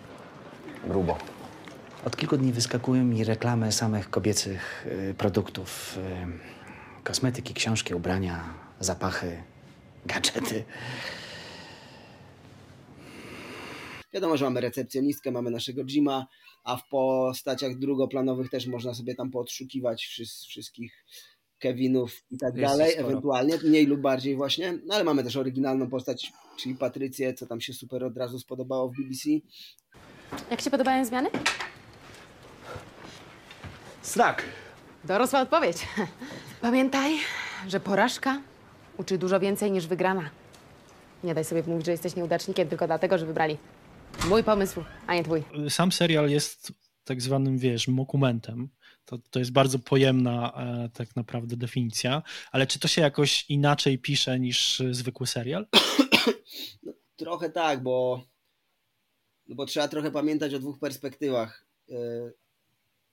[0.87, 1.17] grubo.
[2.05, 5.97] Od kilku dni wyskakują mi reklamy samych kobiecych y, produktów.
[5.97, 8.43] Y, kosmetyki, książki, ubrania,
[8.79, 9.43] zapachy,
[10.05, 10.63] gadżety.
[14.15, 16.27] Wiadomo, że mamy recepcjonistkę, mamy naszego Jima,
[16.63, 20.05] a w postaciach drugoplanowych też można sobie tam podszukiwać
[20.47, 21.05] wszystkich
[21.59, 25.89] Kevinów i tak Jest dalej, ewentualnie, mniej lub bardziej właśnie, no ale mamy też oryginalną
[25.89, 29.29] postać, czyli Patrycję, co tam się super od razu spodobało w BBC.
[30.51, 31.29] Jak się podobają zmiany?
[34.01, 34.43] Snak.
[35.03, 35.77] Dorosła odpowiedź.
[36.61, 37.17] Pamiętaj,
[37.67, 38.41] że porażka
[38.97, 40.29] uczy dużo więcej niż wygrana.
[41.23, 43.57] Nie daj sobie mówić, że jesteś nieudacznikiem tylko dlatego, że wybrali
[44.29, 45.43] mój pomysł, a nie twój.
[45.69, 46.73] Sam serial jest
[47.03, 48.69] tak zwanym, wiesz, mokumentem.
[49.05, 53.99] To, to jest bardzo pojemna e, tak naprawdę definicja, ale czy to się jakoś inaczej
[53.99, 55.67] pisze niż zwykły serial?
[56.83, 58.23] No, trochę tak, bo,
[59.47, 61.65] no bo trzeba trochę pamiętać o dwóch perspektywach.
[61.89, 61.95] E,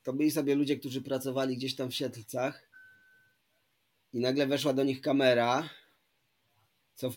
[0.03, 2.69] to byli sobie ludzie, którzy pracowali gdzieś tam w Siedlcach
[4.13, 5.69] i nagle weszła do nich kamera,
[6.95, 7.11] co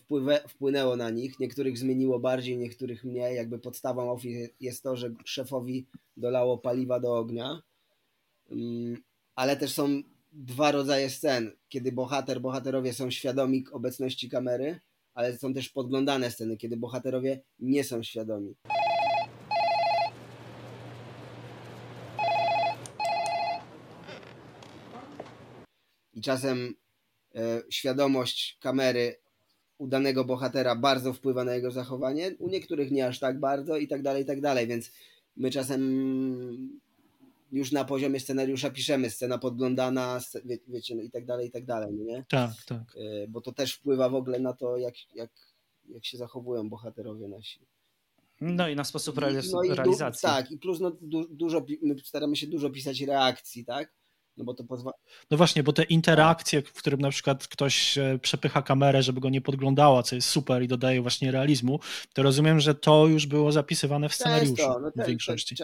[0.48, 1.40] wpłynęło na nich.
[1.40, 3.36] Niektórych zmieniło bardziej, niektórych mniej.
[3.36, 5.86] Jakby podstawą Office jest to, że szefowi
[6.16, 7.62] dolało paliwa do ognia.
[8.50, 8.96] Um,
[9.34, 14.80] ale też są dwa rodzaje scen, kiedy bohater, bohaterowie są świadomi obecności kamery,
[15.14, 18.54] ale są też podglądane sceny, kiedy bohaterowie nie są świadomi.
[26.16, 26.74] i czasem
[27.34, 29.20] e, świadomość kamery
[29.78, 33.88] u danego bohatera bardzo wpływa na jego zachowanie, u niektórych nie aż tak bardzo i
[33.88, 34.92] tak dalej, i tak dalej, więc
[35.36, 35.82] my czasem
[37.52, 41.64] już na poziomie scenariusza piszemy scena podglądana, wie, wiecie, no i tak dalej, i tak
[41.64, 42.24] dalej, no nie?
[42.28, 42.96] Tak, tak.
[42.96, 45.30] E, bo to też wpływa w ogóle na to, jak, jak,
[45.88, 47.60] jak się zachowują bohaterowie nasi.
[48.40, 50.26] No i na sposób realiz no i realizacji.
[50.26, 53.92] tak, i plus no, du dużo, my staramy się dużo pisać reakcji, tak?
[54.36, 54.96] No bo to pozwala.
[55.30, 59.28] No właśnie, bo te interakcje, w którym na przykład ktoś e, przepycha kamerę, żeby go
[59.28, 61.80] nie podglądała, co jest super i dodaje właśnie realizmu,
[62.14, 65.56] to rozumiem, że to już było zapisywane w scenariuszu często, no w większości.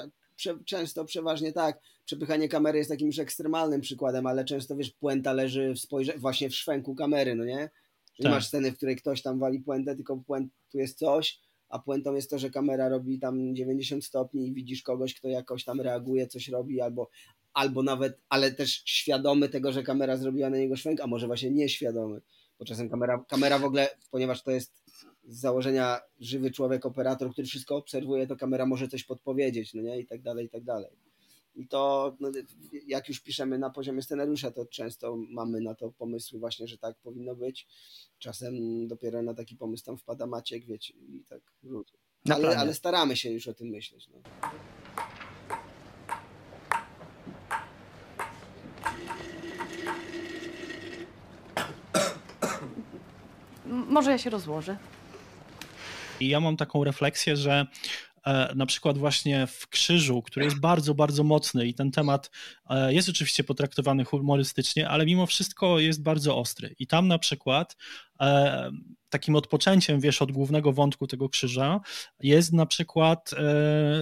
[0.65, 1.81] często, przeważnie tak.
[2.05, 6.51] Przepychanie kamery jest takim już ekstremalnym przykładem, ale często wiesz, puenta leży w spojrze- właśnie
[6.51, 7.71] w szwęku kamery, no nie?
[8.19, 8.33] Nie tak.
[8.33, 12.15] masz sceny, w której ktoś tam wali puentę, tylko puent, tu jest coś, a puentą
[12.15, 16.27] jest to, że kamera robi tam 90 stopni i widzisz kogoś, kto jakoś tam reaguje,
[16.27, 17.09] coś robi, albo,
[17.55, 21.51] albo nawet, ale też świadomy tego, że kamera zrobiła na niego szwęk, a może właśnie
[21.51, 22.21] nieświadomy,
[22.59, 24.83] bo czasem kamera, kamera w ogóle, ponieważ to jest
[25.25, 30.01] z założenia żywy człowiek, operator, który wszystko obserwuje, to kamera może coś podpowiedzieć, no nie,
[30.01, 30.91] i tak dalej, i tak dalej.
[31.55, 32.31] I to, no,
[32.87, 36.97] jak już piszemy na poziomie scenariusza, to często mamy na to pomysły właśnie, że tak
[36.97, 37.67] powinno być.
[38.19, 38.55] Czasem
[38.89, 41.41] dopiero na taki pomysł tam wpada Maciek, wiecie, i tak
[42.31, 44.09] Ale, ale staramy się już o tym myśleć.
[44.09, 44.23] No.
[53.73, 54.77] Może ja się rozłożę.
[56.21, 57.67] I ja mam taką refleksję, że
[58.27, 62.31] e, na przykład właśnie w Krzyżu, który jest bardzo, bardzo mocny i ten temat
[62.71, 66.75] e, jest oczywiście potraktowany humorystycznie, ale mimo wszystko jest bardzo ostry.
[66.79, 67.77] I tam na przykład
[68.21, 68.71] e,
[69.09, 71.81] takim odpoczęciem, wiesz, od głównego wątku tego Krzyża
[72.21, 73.31] jest na przykład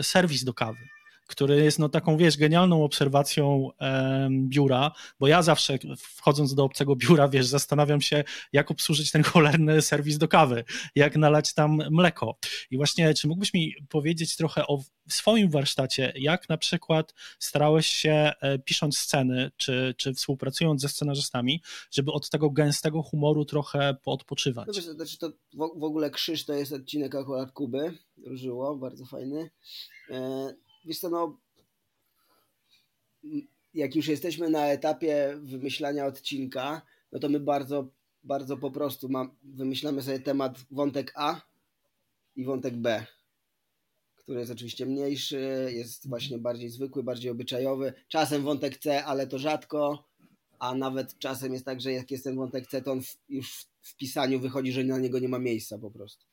[0.03, 1.00] serwis do kawy
[1.31, 6.97] który jest no taką, wiesz, genialną obserwacją em, biura, bo ja zawsze wchodząc do obcego
[6.97, 10.65] biura, wiesz, zastanawiam się, jak obsłużyć ten cholerny serwis do kawy,
[10.95, 12.37] jak nalać tam mleko.
[12.71, 18.33] I właśnie, czy mógłbyś mi powiedzieć trochę o swoim warsztacie, jak na przykład starałeś się,
[18.41, 24.67] e, pisząc sceny, czy, czy współpracując ze scenarzystami, żeby od tego gęstego humoru trochę poodpoczywać?
[24.67, 28.77] No wiesz, to znaczy to w, w ogóle Krzyż to jest odcinek akurat Kuby, żyło,
[28.77, 29.51] bardzo fajny.
[30.11, 31.39] E, wiesz co, no
[33.75, 37.89] jak już jesteśmy na etapie wymyślania odcinka, no to my bardzo,
[38.25, 41.41] bardzo po prostu mam, wymyślamy sobie temat wątek A
[42.37, 43.07] i wątek B,
[44.17, 47.93] który jest oczywiście mniejszy, jest właśnie bardziej zwykły, bardziej obyczajowy.
[48.09, 50.05] Czasem wątek C, ale to rzadko,
[50.59, 53.67] a nawet czasem jest tak, że jak jest ten wątek C, to on w, już
[53.83, 56.30] w pisaniu wychodzi, że na niego nie ma miejsca po prostu.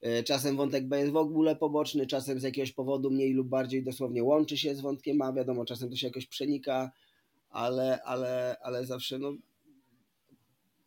[0.00, 3.82] E, czasem wątek B jest w ogóle poboczny, czasem z jakiegoś powodu mniej lub bardziej
[3.82, 6.90] dosłownie łączy się z wątkiem A, wiadomo, czasem to się jakoś przenika,
[7.50, 9.32] ale, ale, ale zawsze no,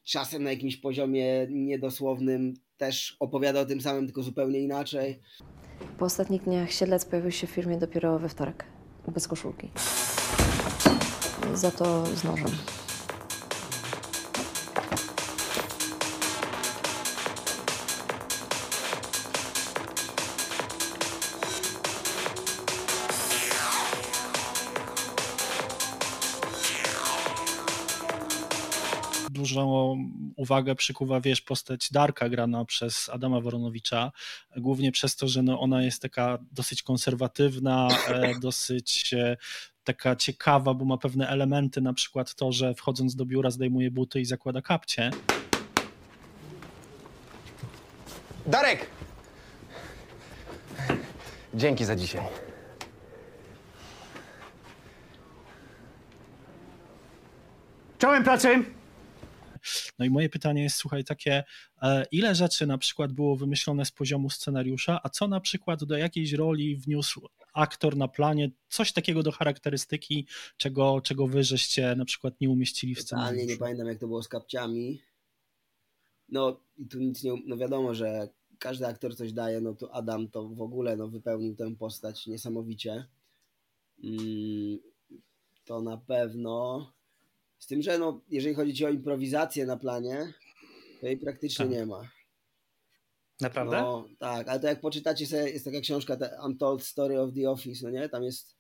[0.04, 5.20] czasem na jakimś poziomie niedosłownym też opowiada o tym samym, tylko zupełnie inaczej.
[6.00, 8.66] Po ostatnich dniach Siedlec pojawił się w firmie dopiero we wtorek,
[9.08, 9.70] bez koszulki.
[11.54, 12.81] Za to z nożem.
[30.42, 34.12] Uwagę przykuwa, wiesz, postać Darka grana przez Adama Woronowicza,
[34.58, 39.38] głównie przez to, że no ona jest taka dosyć konserwatywna, e, dosyć e,
[39.84, 44.22] taka ciekawa, bo ma pewne elementy, na przykład to, że wchodząc do biura zdejmuje buty
[44.22, 45.12] i zakłada kapcie.
[48.46, 48.88] Darek!
[51.54, 52.22] Dzięki za dzisiaj.
[57.98, 58.81] Czołem pracy!
[60.00, 61.44] No i moje pytanie jest, słuchaj, takie,
[61.82, 65.98] e, ile rzeczy na przykład było wymyślone z poziomu scenariusza, a co na przykład do
[65.98, 72.06] jakiejś roli wniósł aktor na planie, coś takiego do charakterystyki, czego, czego wy żeście na
[72.06, 73.34] przykład nie umieścili w scenariuszu?
[73.34, 75.02] Totalnie nie pamiętam, jak to było z kapciami.
[76.30, 80.28] No i tu nic nie, no wiadomo, że każdy aktor coś daje, no to Adam
[80.28, 83.06] to w ogóle no, wypełnił tę postać niesamowicie.
[84.04, 84.80] Mm,
[85.66, 86.88] to na pewno.
[87.62, 90.34] Z tym, że no, jeżeli chodzi ci o improwizację na planie,
[91.00, 91.74] to jej praktycznie Tak.
[91.74, 92.10] nie ma.
[93.42, 93.82] Naprawdę?
[93.82, 97.50] No, tak, ale to jak poczytacie sobie, jest taka książka The Untold Story of the
[97.50, 98.10] Office, no nie?
[98.10, 98.56] Tam jest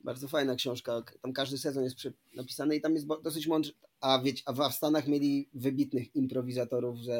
[0.00, 1.96] bardzo fajna książka, tam każdy sezon jest
[2.34, 6.16] napisany i tam jest dosyć mądrze, a wiecie, a w, a w Stanach mieli wybitnych
[6.16, 7.18] improwizatorów ze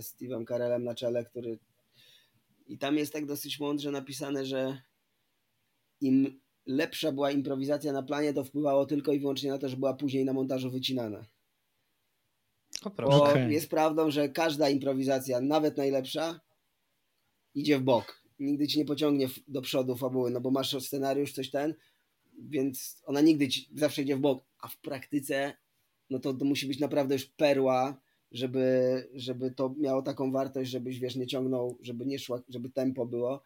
[0.00, 1.58] Steve'em Carellem na czele, który
[2.66, 4.82] i tam jest tak dosyć mądrze napisane, że
[6.00, 9.94] im lepsza była improwizacja na planie, to wpływało tylko i wyłącznie na to, że była
[9.94, 11.26] później na montażu wycinana.
[12.82, 13.52] O, Bo proszę.
[13.52, 16.40] jest prawdą, że każda improwizacja, nawet najlepsza,
[17.54, 18.22] idzie w bok.
[18.38, 21.74] Nigdy ci nie pociągnie do przodu fabuły, no bo masz scenariusz, coś ten,
[22.38, 24.44] więc ona nigdy ci zawsze idzie w bok.
[24.58, 25.52] A w praktyce,
[26.10, 28.00] no to, to musi być naprawdę już perła,
[28.32, 33.06] żeby, żeby to miało taką wartość, żebyś wiesz, nie ciągnął, żeby nie szła, żeby tempo
[33.06, 33.42] było.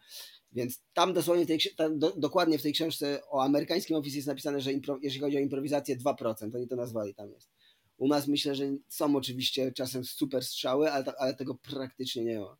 [0.51, 4.61] Więc tam dosłownie tej, tam do, dokładnie w tej książce o amerykańskim Office jest napisane,
[4.61, 7.49] że impro, jeżeli chodzi o improwizację 2%, oni to nazwali tam jest.
[7.97, 12.57] U nas myślę, że są oczywiście czasem super strzały, ale, ale tego praktycznie nie ma.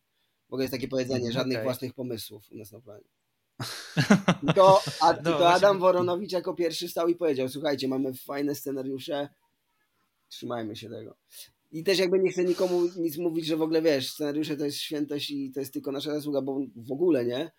[0.49, 1.63] W ogóle jest takie powiedzenie, Mhm, żadnych okej.
[1.63, 3.06] własnych pomysłów u nas na planie.
[4.56, 9.30] To, a, No, to Adam Woronowicz jako pierwszy stał i powiedział, słuchajcie, mamy fajne scenariusze,
[10.30, 11.15] trzymajmy się tego.
[11.71, 14.77] I też jakby nie chcę nikomu nic mówić, że w ogóle wiesz, scenariusze to jest
[14.77, 17.51] świętość i to jest tylko nasza zasługa, bo w ogóle nie,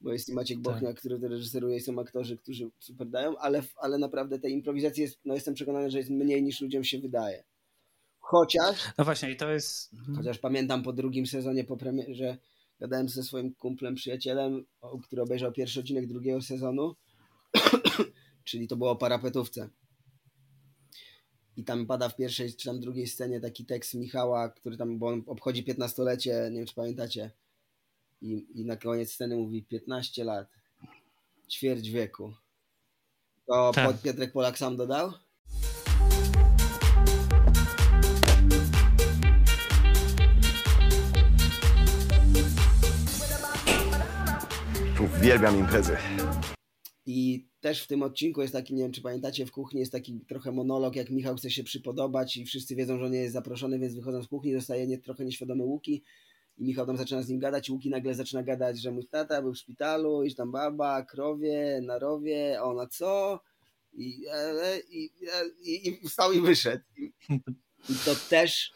[0.00, 0.62] bo jest i Maciek Tak.
[0.62, 5.02] Bochniak, który to reżyseruje i są aktorzy, którzy super dają, ale, ale naprawdę tej improwizacji
[5.02, 7.44] jest, no jestem przekonany, że jest mniej niż ludziom się wydaje.
[8.18, 9.90] Chociaż, No właśnie, i to jest.
[10.16, 12.36] chociaż pamiętam po drugim sezonie, po premierze,
[12.80, 14.64] gadałem ze swoim kumplem, przyjacielem,
[15.02, 16.94] który obejrzał pierwszy odcinek drugiego sezonu,
[18.44, 19.68] czyli to było o parapetówce.
[21.60, 25.06] I tam pada w pierwszej czy tam drugiej scenie taki tekst Michała, który tam, bo
[25.08, 27.30] on obchodzi 15-lecie, nie wiem czy pamiętacie.
[28.22, 30.48] I, I na koniec sceny mówi 15 lat,
[31.50, 32.34] ćwierć wieku.
[33.46, 33.86] To Tak.
[33.86, 35.12] pod Piotrek Polak sam dodał?
[45.00, 45.96] Uwielbiam imprezy.
[47.06, 50.20] I też w tym odcinku jest taki, nie wiem czy pamiętacie, w kuchni jest taki
[50.28, 53.94] trochę monolog, jak Michał chce się przypodobać i wszyscy wiedzą, że nie jest zaproszony, więc
[53.94, 56.02] wychodząc z kuchni dostaje nie, trochę nieświadome łuki
[56.60, 59.52] i Michał tam zaczyna z nim gadać Łuki nagle zaczyna gadać, że mój tata był
[59.52, 63.40] w szpitalu i że tam baba, krowie, na rowie, a ona co?
[63.92, 66.84] I, e, i, e, i, i wstał i wyszedł.
[67.88, 68.72] I to też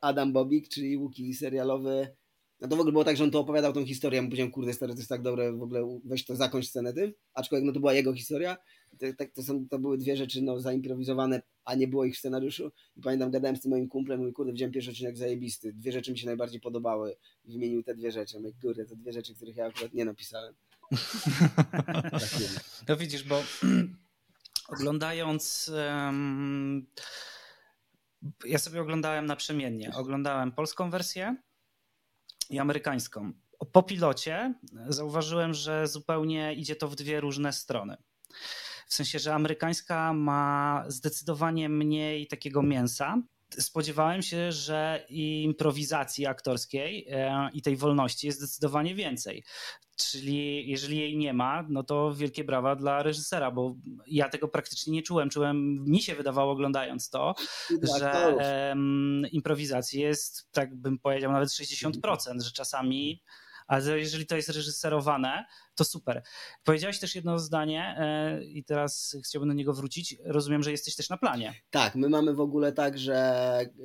[0.00, 2.16] Adam Bobik, czyli Łuki serialowy.
[2.60, 4.52] No to w ogóle było tak, że on to opowiadał tą historię, ja mu powiedziałem,
[4.52, 7.72] kurde stary, to jest tak dobre, w ogóle weź to, zakończ scenę tym, aczkolwiek no
[7.72, 8.56] to była jego historia,
[8.98, 12.72] to, to, są, to były dwie rzeczy no, zaimprowizowane, a nie było ich w scenariuszu
[12.96, 16.12] i pamiętam, gadałem z tym moim kumplem, mówię, kurde, widziałem pierwszy odcinek zajebisty, dwie rzeczy
[16.12, 19.66] mi się najbardziej podobały, wymienił te dwie rzeczy, mówię, kurde, to dwie rzeczy, których ja
[19.66, 20.54] akurat nie napisałem.
[22.12, 22.48] tak nie.
[22.88, 23.42] No widzisz, bo
[24.68, 25.70] oglądając...
[25.88, 26.86] Um,
[28.44, 29.92] ja sobie oglądałem naprzemiennie.
[29.94, 31.36] Oglądałem polską wersję
[32.50, 33.32] i amerykańską.
[33.72, 34.54] Po pilocie
[34.88, 37.96] zauważyłem, że zupełnie idzie to w dwie różne strony.
[38.88, 43.22] W sensie, że amerykańska ma zdecydowanie mniej takiego mięsa.
[43.58, 49.44] Spodziewałem się, że improwizacji aktorskiej e, i tej wolności jest zdecydowanie więcej.
[49.96, 53.74] Czyli jeżeli jej nie ma, no to wielkie brawa dla reżysera, bo
[54.06, 55.30] ja tego praktycznie nie czułem.
[55.30, 57.34] Czułem, mi się wydawało oglądając to,
[57.98, 58.36] że
[58.68, 63.22] um, improwizacji jest, tak bym powiedział, nawet 60%, że czasami
[63.66, 66.22] ale jeżeli to jest reżyserowane, to super.
[66.64, 70.16] Powiedziałeś też jedno zdanie e, i teraz chciałbym do niego wrócić.
[70.24, 71.54] Rozumiem, że jesteś też na planie.
[71.70, 73.16] Tak, my mamy w ogóle tak, że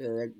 [0.02, 0.32] e,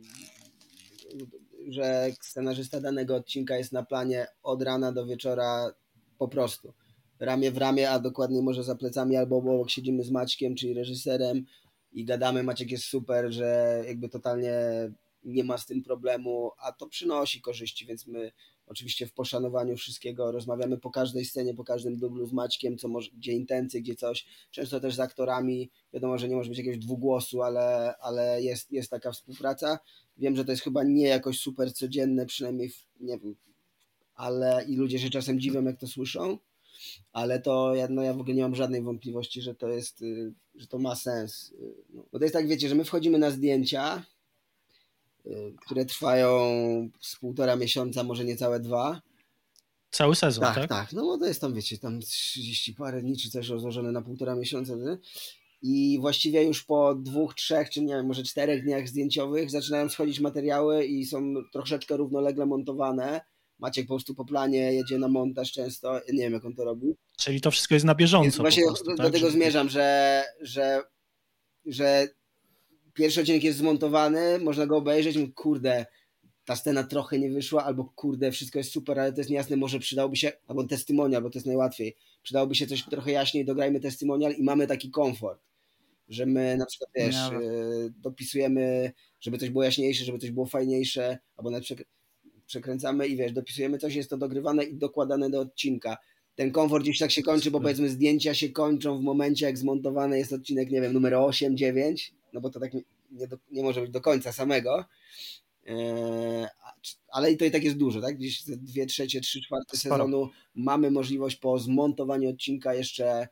[1.70, 5.74] że scenarzysta danego odcinka jest na planie od rana do wieczora
[6.18, 6.74] po prostu.
[7.20, 11.46] Ramię w ramię, a dokładnie może za plecami albo obok siedzimy z Maćkiem, czyli reżyserem
[11.92, 12.44] i gadamy.
[12.44, 14.54] Maciek jest super, że jakby totalnie
[15.24, 18.32] nie ma z tym problemu, a to przynosi korzyści, więc my
[18.72, 23.12] oczywiście w poszanowaniu wszystkiego rozmawiamy po każdej scenie, po każdym dublu z Maćkiem, co może,
[23.12, 24.26] gdzie intencje, gdzie coś.
[24.52, 25.70] Często też z aktorami.
[25.94, 29.80] Wiadomo, że nie może być jakiegoś dwugłosu, ale, ale jest, jest taka współpraca.
[30.18, 33.36] Wiem, że to jest chyba nie jakoś super codzienne, przynajmniej w, nie wiem,
[34.16, 36.38] ale i ludzie się czasem dziwią, jak to słyszą,
[37.12, 40.34] ale to ja, no ja w ogóle nie mam żadnej wątpliwości, że to jest, y,
[40.56, 41.52] że to ma sens.
[41.52, 44.06] Y, no, bo to jest tak, wiecie, że my wchodzimy na zdjęcia,
[45.66, 46.40] które trwają
[47.02, 49.02] z półtora miesiąca, może niecałe dwa.
[49.92, 50.56] Cały sezon, tak?
[50.56, 50.94] Tak, tak.
[50.94, 54.36] No bo to jest tam, wiecie, tam 30 parę dni, czy coś rozłożone na półtora
[54.36, 54.76] miesiąca.
[54.76, 54.98] Nie?
[55.62, 60.20] i właściwie już po dwóch, trzech, czy nie wiem, może czterech dniach zdjęciowych zaczynają schodzić
[60.20, 63.22] materiały i są troszeczkę równolegle montowane.
[63.60, 66.96] Maciek po prostu po planie jedzie na montaż często, nie wiem jak on to robi.
[67.18, 68.24] Czyli to wszystko jest na bieżąco.
[68.24, 69.14] Więc właśnie prostu, do, tak?
[69.14, 70.84] tego zmierzam, że, że,
[71.66, 72.08] że
[72.94, 75.86] pierwszy odcinek jest zmontowany, można go obejrzeć, mówię, kurde,
[76.46, 79.80] ta scena trochę nie wyszła, albo kurde, wszystko jest super, ale to jest niejasne, może
[79.80, 84.34] przydałoby się, albo testymonial, bo to jest najłatwiej, przydałoby się coś trochę jaśniej, dograjmy testymonial
[84.34, 85.42] i mamy taki komfort
[86.12, 87.40] że my na przykład wiesz, no.
[88.02, 91.68] dopisujemy, żeby coś było jaśniejsze, żeby coś było fajniejsze, albo nawet
[92.46, 95.98] przekręcamy i wiesz, dopisujemy coś, jest to dogrywane i dokładane do odcinka.
[96.36, 100.18] Ten komfort gdzieś tak się kończy, bo powiedzmy zdjęcia się kończą w momencie, jak zmontowany
[100.18, 102.72] jest odcinek, nie wiem, numer 8, 9, no bo to tak
[103.12, 104.86] nie, do, nie może być do końca samego.
[105.66, 106.48] Eee,
[107.08, 108.18] ale i to i tak jest dużo, tak?
[108.18, 113.28] Gdzieś dwie trzecie, trzy czwarte sezonu mamy możliwość po zmontowaniu odcinka jeszcze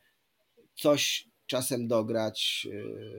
[0.75, 2.67] coś czasem dograć.
[2.71, 3.17] Y,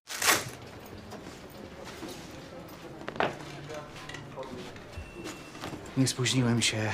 [5.96, 6.90] Nie spóźniłem się.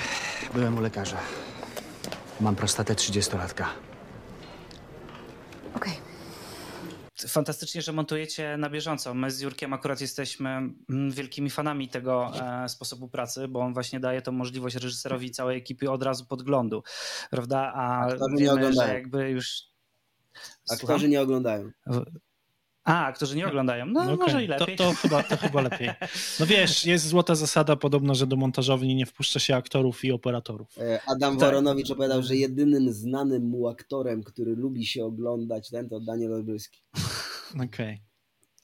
[0.54, 1.18] Byłem u lekarza.
[2.40, 3.64] Mam prostatę 30-latka.
[5.74, 5.92] Okej.
[7.28, 9.14] Fantastycznie, że montujecie na bieżąco.
[9.14, 12.32] My z Jurkiem akurat jesteśmy mm, wielkimi fanami tego
[12.64, 16.82] e, sposobu pracy, bo on właśnie daje tą możliwość reżyserowi całej ekipie od razu podglądu,
[17.30, 17.72] prawda?
[17.74, 19.62] A wiemy, że jakby już
[20.70, 21.70] Aktorzy nie oglądają.
[22.86, 23.86] A, którzy nie oglądają.
[23.86, 24.16] No, okay.
[24.16, 24.76] może i lepiej.
[24.76, 25.90] To, to, chyba, to chyba lepiej.
[26.40, 30.78] No wiesz, jest złota zasada podobno, że do montażowni nie wpuszcza się aktorów i operatorów.
[30.78, 31.40] E, Adam tak.
[31.40, 36.82] Woronowicz opowiadał, że jedynym znanym mu aktorem, który lubi się oglądać ten, to Daniel Olbryski.
[37.54, 37.66] Okej.
[37.66, 38.15] Okay.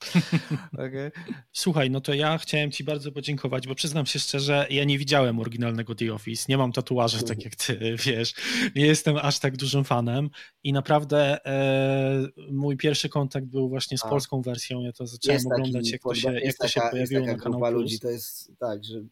[0.73, 1.11] Okay.
[1.51, 5.39] Słuchaj, no to ja chciałem ci bardzo podziękować, bo przyznam się szczerze, ja nie widziałem
[5.39, 8.33] oryginalnego The Office, nie mam tatuaży tak jak ty, wiesz,
[8.75, 10.29] nie jestem aż tak dużym fanem
[10.63, 15.47] i naprawdę e, mój pierwszy kontakt był właśnie z polską wersją, ja to zacząłem jest
[15.51, 19.03] oglądać, jak to się, jak to się pojawiło na kanale ludzi, to jest tak, że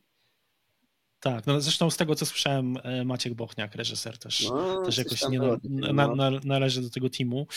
[1.21, 5.29] tak, no zresztą z tego co słyszałem, e, Maciek Bochniak, reżyser też, no, też jakoś
[5.29, 7.47] nie na, na, na, należy do tego teamu.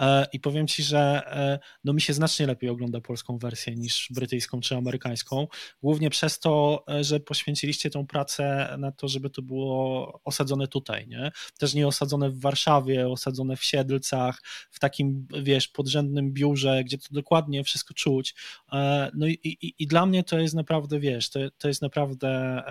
[0.00, 4.08] E, I powiem ci, że e, no mi się znacznie lepiej ogląda polską wersję niż
[4.10, 5.46] brytyjską czy amerykańską.
[5.82, 11.32] Głównie przez to, że poświęciliście tą pracę na to, żeby to było osadzone tutaj, nie?
[11.58, 17.08] Też nie osadzone w Warszawie, osadzone w Siedlcach, w takim, wiesz, podrzędnym biurze, gdzie to
[17.10, 18.34] dokładnie wszystko czuć.
[19.14, 22.62] No i, i, i dla mnie to jest naprawdę, wiesz, to, to jest naprawdę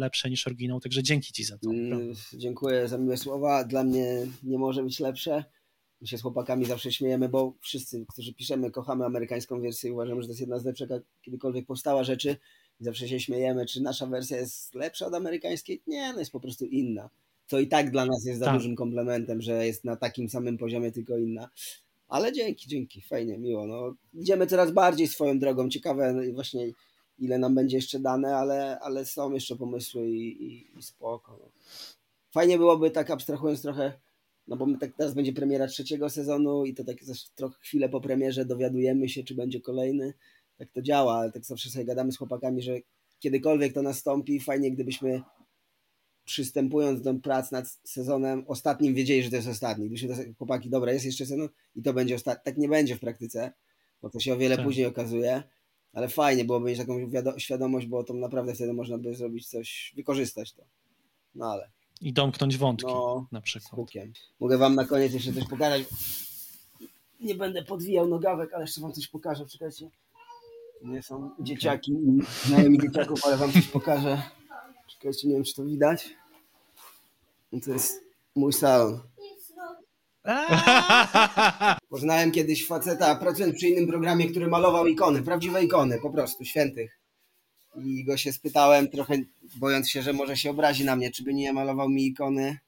[0.00, 1.70] lepsze niż oryginał, także dzięki ci za to.
[1.70, 3.64] Mm, Dziękuję za miłe słowa.
[3.64, 5.44] Dla mnie nie może być lepsze.
[6.00, 10.22] My się z chłopakami zawsze śmiejemy, bo wszyscy, którzy piszemy, kochamy amerykańską wersję i uważamy,
[10.22, 12.36] że to jest jedna z lepszych, jaka kiedykolwiek powstała rzeczy.
[12.80, 15.82] Zawsze się śmiejemy, czy nasza wersja jest lepsza od amerykańskiej?
[15.86, 17.10] Nie, no jest po prostu inna.
[17.46, 18.54] To i tak dla nas jest za Tak.
[18.54, 21.50] dużym komplementem, że jest na takim samym poziomie, tylko inna.
[22.08, 23.66] Ale dzięki, dzięki, fajnie, miło.
[23.66, 25.68] No, idziemy coraz bardziej swoją drogą.
[25.68, 26.66] Ciekawe no właśnie
[27.20, 31.38] ile nam będzie jeszcze dane, ale, ale są jeszcze pomysły i, i, i spoko.
[31.40, 31.50] No.
[32.30, 33.92] Fajnie byłoby tak abstrahując trochę,
[34.46, 37.88] no bo my tak teraz będzie premiera trzeciego sezonu i to tak też trochę chwilę
[37.88, 40.14] po premierze dowiadujemy się, czy będzie kolejny.
[40.58, 42.78] Tak to działa, ale tak zawsze sobie gadamy z chłopakami, że
[43.18, 45.22] kiedykolwiek to nastąpi, fajnie gdybyśmy
[46.24, 49.84] przystępując do prac nad sezonem ostatnim wiedzieli, że to jest ostatni.
[49.84, 52.44] Gdybyśmy to, chłopaki, dobra, jest jeszcze sezon i to będzie ostatni.
[52.44, 53.52] Tak nie będzie w praktyce,
[54.02, 54.64] bo to się o wiele Tak.
[54.64, 55.42] później okazuje,
[55.92, 59.92] ale fajnie byłoby mieć taką wiado- świadomość, bo to naprawdę wtedy można by zrobić coś,
[59.96, 60.62] wykorzystać to.
[61.34, 61.70] No ale
[62.00, 63.70] I domknąć wątki No, na z przykład.
[63.74, 64.12] hukiem.
[64.40, 65.82] Mogę wam na koniec jeszcze coś pokazać.
[67.20, 69.90] Nie będę podwijał nogawek, ale jeszcze wam coś pokażę, czekajcie.
[70.84, 74.22] Nie są dzieciaki i znajomi dzieciaków, ale wam coś pokażę.
[74.88, 76.08] Czekajcie, nie wiem czy to widać.
[77.52, 79.00] No to jest mój salon.
[81.90, 87.00] Poznałem kiedyś faceta, pracując przy innym programie, który malował ikony, prawdziwe ikony, po prostu, świętych.
[87.84, 89.14] I go się spytałem, trochę
[89.56, 92.58] bojąc się, że może się obrazi na mnie, czy by nie malował mi ikony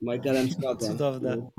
[0.00, 0.88] Michaelem Scottem.
[0.88, 1.50] Cudowne.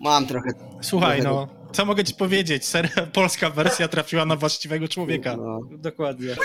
[0.00, 0.50] Mam trochę.
[0.80, 2.66] Słuchaj, trochę no, co mogę ci powiedzieć?
[2.66, 5.36] Seria, polska wersja trafiła na właściwego człowieka.
[5.36, 5.60] No.
[5.70, 6.36] Dokładnie.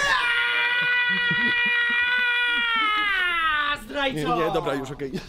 [4.14, 5.12] Nie, nie, dobra, już okej.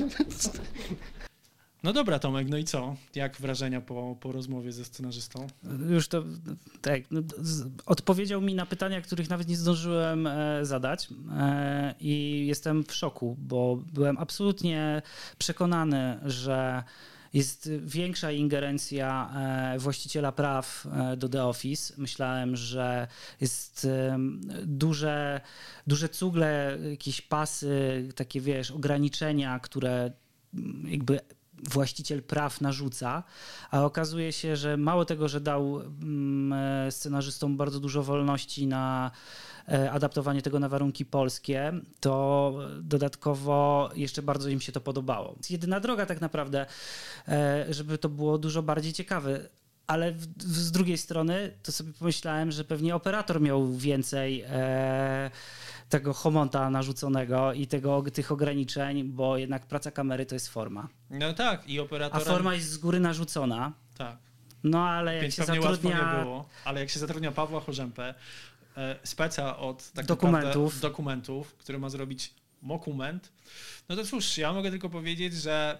[1.85, 2.97] No dobra, Tomek, no i co?
[3.14, 5.47] Jak wrażenia po, po rozmowie ze scenarzystą?
[5.91, 6.24] Już to
[6.80, 7.03] tak.
[7.11, 7.20] no,
[7.87, 11.09] Odpowiedział mi na pytania, których nawet nie zdążyłem e, zadać.
[11.32, 15.03] E, I jestem w szoku, bo byłem absolutnie
[15.39, 16.82] przekonany, że
[17.32, 19.30] jest większa ingerencja
[19.74, 21.95] e, właściciela praw do The Office.
[21.99, 23.09] Myślałem, że
[23.41, 23.89] jest
[24.62, 25.41] duże,
[25.87, 30.11] duże cugle, jakieś pasy, takie wiesz, ograniczenia, które
[30.85, 31.20] jakby
[31.63, 33.23] właściciel praw narzuca,
[33.71, 39.11] a okazuje się, że mało tego, że dał mm, e, scenarzystom bardzo dużo wolności na
[39.69, 45.37] e, adaptowanie tego na warunki polskie, to dodatkowo jeszcze bardzo im się to podobało.
[45.51, 46.67] Jedyna droga tak naprawdę,
[47.29, 49.49] e, żeby to było dużo bardziej ciekawe.
[49.87, 54.45] Ale z drugiej strony to sobie pomyślałem, że pewnie operator miał więcej
[55.99, 60.89] tego homonta narzuconego i tego, tych ograniczeń, bo jednak praca kamery to jest forma.
[61.11, 62.27] No tak, i A operatorem...
[62.27, 63.73] forma jest z góry narzucona.
[63.99, 64.17] Tak.
[64.65, 66.17] No ale jak Więc się zatrudnia...
[66.17, 66.49] nie było.
[66.65, 68.15] Ale jak się zatrudnia Pawła Chorzępę,
[68.77, 70.55] e, speca od tak Dokumentów.
[70.55, 73.33] Naprawdę, dokumentów, który ma zrobić mokument,
[73.89, 75.79] no to cóż, ja mogę tylko powiedzieć, że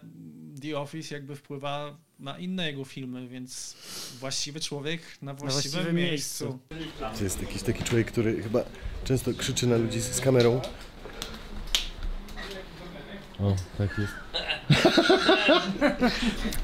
[0.63, 3.77] The Office jakby wpływa na inne jego filmy, więc
[4.21, 6.59] właściwy człowiek na właściwym, właściwym miejscu.
[7.19, 8.65] To jest jakiś taki człowiek, który chyba
[9.05, 10.61] często krzyczy na ludzi z kamerą.
[13.41, 14.13] O, tak jest.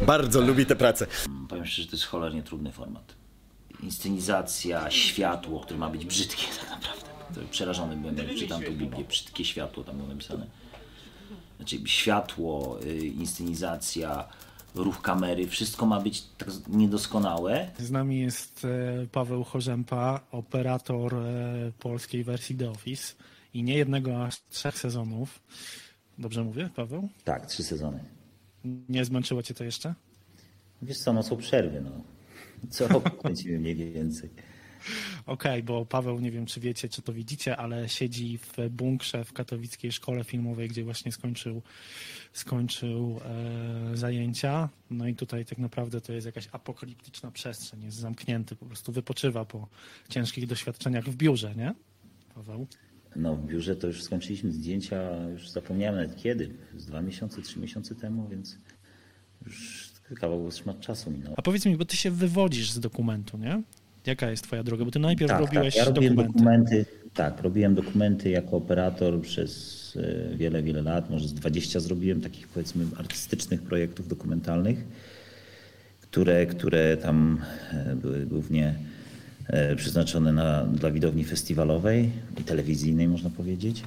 [0.06, 1.06] Bardzo lubi tę pracę.
[1.48, 3.14] Powiem szczerze, to jest cholernie trudny format.
[3.82, 7.10] Inscenizacja, światło, które ma być brzydkie tak naprawdę.
[7.34, 9.04] To przerażony byłem, jak czytam tą Biblię.
[9.04, 10.46] Brzydkie światło tam było napisane.
[11.56, 14.28] Znaczy światło, y, inscenizacja,
[14.74, 17.70] ruch kamery, wszystko ma być tak niedoskonałe.
[17.78, 23.14] Z nami jest e, Paweł Chorzępa, operator e, polskiej wersji The Office
[23.54, 25.40] i nie jednego, aż trzech sezonów.
[26.18, 27.08] Dobrze mówię, Paweł?
[27.24, 28.04] Tak, trzy sezony.
[28.88, 29.94] Nie zmęczyło cię to jeszcze?
[30.82, 31.90] Wiesz co, no są przerwy, no.
[32.70, 34.30] Co rok kręcimy mniej więcej.
[35.26, 39.32] Okej, bo Paweł, nie wiem czy wiecie, czy to widzicie, ale siedzi w bunkrze w
[39.32, 41.62] katowickiej szkole filmowej, gdzie właśnie skończył,
[42.32, 44.68] skończył e, zajęcia.
[44.90, 49.44] No i tutaj tak naprawdę to jest jakaś apokaliptyczna przestrzeń, jest zamknięty, po prostu wypoczywa
[49.44, 49.68] po
[50.08, 51.74] ciężkich doświadczeniach w biurze, nie?
[52.34, 52.66] Paweł?
[53.16, 57.60] No w biurze to już skończyliśmy zdjęcia, już zapomniałem nawet kiedy, z dwa miesiące, trzy
[57.60, 58.58] miesiące temu, więc
[59.46, 61.34] już kawał szmat czasu minął.
[61.36, 63.62] A powiedz mi, bo ty się wywodzisz z dokumentu, nie?
[64.06, 64.84] Jaka jest twoja droga?
[64.84, 65.86] Bo ty najpierw tak, robiłeś tak.
[65.86, 66.38] Ja robiłem dokumenty.
[66.38, 67.00] dokumenty.
[67.14, 69.98] Tak, robiłem dokumenty jako operator przez
[70.32, 74.84] e, wiele, wiele lat, może z 20 zrobiłem takich powiedzmy artystycznych projektów dokumentalnych,
[76.00, 77.40] które, które tam
[77.72, 78.74] e, były głównie
[79.46, 83.84] e, przeznaczone na, dla widowni festiwalowej i telewizyjnej można powiedzieć.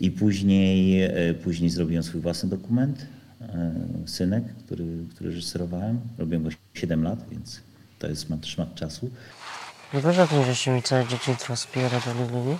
[0.00, 1.10] I później,
[1.44, 3.06] później zrobiłem swój własny dokument,
[4.06, 4.84] Synek, który,
[5.14, 6.00] który reżyserowałem.
[6.18, 7.60] Robiłem go 7 lat, więc
[8.04, 9.10] to jest szmat, czasu.
[9.94, 12.58] Nie o tym, że się mi całe dzieciństwo wspiera do Lili?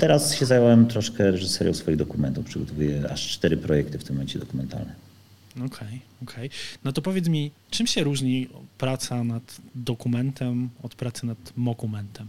[0.00, 2.46] Teraz się zająłem troszkę reżyserią swoich dokumentów.
[2.46, 4.94] Przygotowuję aż cztery projekty w tym momencie dokumentalne.
[5.56, 6.46] Okej, okay, okej.
[6.46, 6.50] Okay.
[6.84, 8.48] No to powiedz mi, czym się różni
[8.78, 12.26] praca nad dokumentem od pracy nad mokumentem?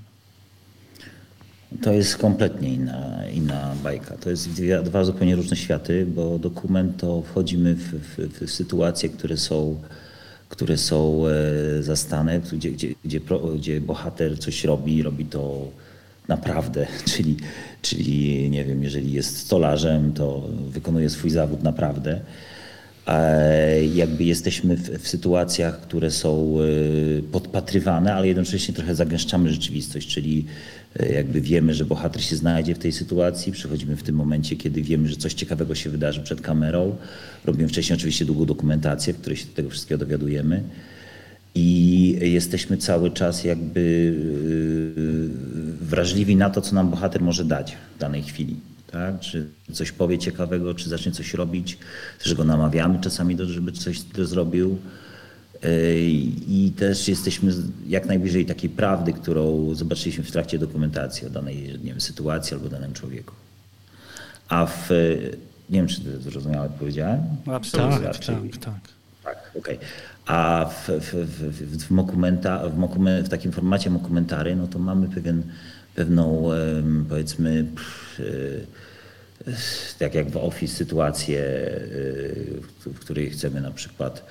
[1.82, 4.18] To jest kompletnie inna, inna bajka.
[4.18, 9.10] To jest dwie, dwa zupełnie różne światy, bo dokument to wchodzimy w, w, w sytuacje,
[9.10, 9.82] które są,
[10.50, 13.20] które są e, zastane, gdzie, gdzie, gdzie,
[13.56, 15.68] gdzie bohater coś robi, robi to
[16.28, 17.38] naprawdę, czyli,
[17.82, 22.22] czyli nie wiem, jeżeli jest stolarzem, to wykonuje swój zawód naprawdę.
[23.94, 30.46] Jakby jesteśmy w, w, sytuacjach, które są e, podpatrywane, ale jednocześnie trochę zagęszczamy rzeczywistość, czyli
[31.00, 34.82] e, jakby wiemy, że bohater się znajdzie w tej sytuacji, przychodzimy w tym momencie, kiedy
[34.82, 36.96] wiemy, że coś ciekawego się wydarzy przed kamerą.
[37.46, 40.64] Robimy wcześniej oczywiście długą dokumentację, w której się tego wszystkiego dowiadujemy.
[41.56, 44.16] I jesteśmy cały czas jakby
[45.82, 48.56] e, wrażliwi na to, co nam bohater może dać w danej chwili
[48.92, 49.20] tak?
[49.20, 51.78] czy coś powie ciekawego, czy zacznie coś robić,
[52.24, 54.78] też go namawiamy czasami, do, żeby coś zrobił.
[56.48, 57.54] I też jesteśmy
[57.88, 62.70] jak najbliżej takiej prawdy, którą zobaczyliśmy w trakcie dokumentacji o danej nie wiem, sytuacji albo
[62.70, 63.34] danym człowieku.
[64.50, 64.90] A w,
[65.70, 67.22] nie wiem, czy to zrozumiałe powiedziałem?
[67.46, 68.74] Absolutnie, tak, tak, tak.
[69.24, 69.76] Tak, okej.
[69.76, 69.88] Okay.
[70.32, 75.10] A w, w, w, w, mokumenta, w, mokument, w takim formacie mokumentary, no to mamy
[75.10, 75.44] pewien,
[75.96, 76.50] pewną,
[77.10, 78.22] powiedzmy, pff,
[80.00, 84.26] tak jak w Office, sytuację, y, w której chcemy na przykład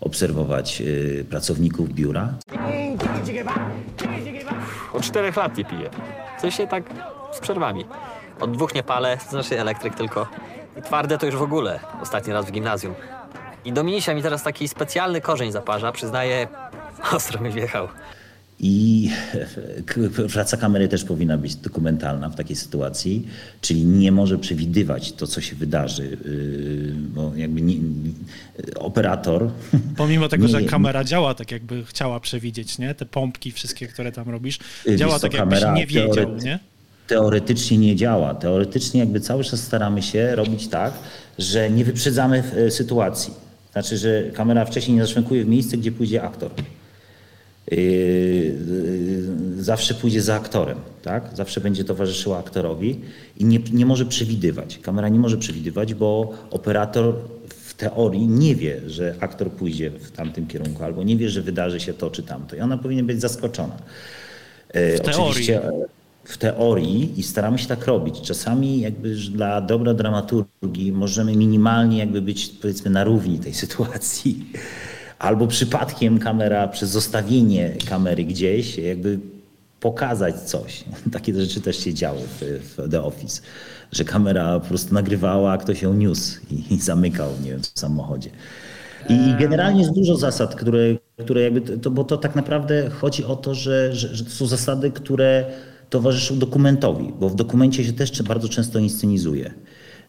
[0.00, 2.34] obserwować y, pracowników biura.
[4.92, 5.90] Od czterech lat nie piję.
[6.38, 6.84] W sensie tak
[7.32, 7.84] z przerwami.
[8.40, 10.26] Od dwóch nie palę, znaczy elektryk tylko.
[10.78, 11.80] I twarde to już w ogóle.
[12.02, 12.94] Ostatni raz w gimnazjum.
[13.64, 16.48] I Dominisia mi teraz taki specjalny korzeń zaparza, przyznaję,
[17.16, 17.88] ostro mi wjechał.
[18.60, 19.10] I
[20.34, 23.28] praca kamery też powinna być dokumentalna w takiej sytuacji,
[23.60, 27.76] czyli nie może przewidywać to, co się wydarzy, yy, bo jakby nie,
[28.76, 29.50] operator.
[29.96, 32.94] Pomimo tego, nie, że kamera działa tak, jakby chciała przewidzieć, nie?
[32.94, 34.58] Te pompki wszystkie, które tam robisz,
[34.96, 36.58] działa tak, jakbyś nie wiedział, nie?
[37.06, 38.34] Teoretycznie nie działa.
[38.34, 40.92] Teoretycznie jakby cały czas staramy się robić tak,
[41.38, 43.34] że nie wyprzedzamy e, sytuacji.
[43.74, 46.50] Znaczy, że kamera wcześniej nie zaszwękuje w miejsce, gdzie pójdzie aktor.
[47.70, 51.30] Yy, yy, zawsze pójdzie za aktorem, tak?
[51.34, 53.00] zawsze będzie towarzyszyła aktorowi
[53.36, 54.78] i nie, nie może przewidywać.
[54.78, 57.14] Kamera nie może przewidywać, bo operator
[57.48, 61.80] w teorii nie wie, że aktor pójdzie w tamtym kierunku, albo nie wie, że wydarzy
[61.80, 62.56] się to czy tamto.
[62.56, 63.76] I ona powinna być zaskoczona.
[64.74, 65.84] Yy, w Oczywiście, teorii.
[66.24, 68.20] W teorii i staramy się tak robić.
[68.20, 74.46] Czasami jakby dla dobra dramaturgii możemy minimalnie jakby być powiedzmy na równi tej sytuacji
[75.18, 79.18] albo przypadkiem kamera przez zostawienie kamery gdzieś jakby
[79.80, 80.84] pokazać coś.
[81.12, 82.40] Takie rzeczy też się działy w,
[82.76, 83.42] w The Office,
[83.92, 87.80] że kamera po prostu nagrywała, a ktoś ją niósł i, i zamykał, nie wiem, w
[87.80, 88.30] samochodzie.
[89.08, 90.78] I generalnie jest dużo zasad, które,
[91.18, 94.46] które jakby, to, bo to tak naprawdę chodzi o to, że, że, że to są
[94.46, 95.44] zasady, które
[95.94, 99.54] towarzyszą dokumentowi, bo w dokumencie się też bardzo często inscenizuje.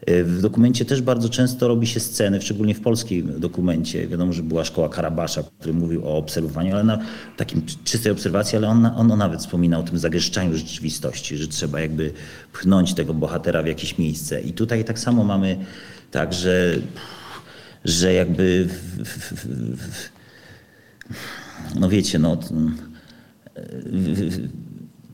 [0.05, 4.07] E, w dokumencie też bardzo często robi się sceny, szczególnie w polskim dokumencie.
[4.07, 6.99] Wiadomo, że była szkoła Karabasza, który mówił o obserwowaniu, ale na
[7.38, 12.13] takim czystej obserwacji, ale on, on nawet wspomina o tym zagęszczaniu rzeczywistości, że trzeba jakby
[12.53, 14.41] pchnąć tego bohatera w jakieś miejsce.
[14.41, 15.57] I tutaj tak samo mamy
[16.11, 16.75] tak, że,
[17.86, 19.45] że jakby w, w,
[19.77, 20.09] w,
[21.79, 22.38] no wiecie, no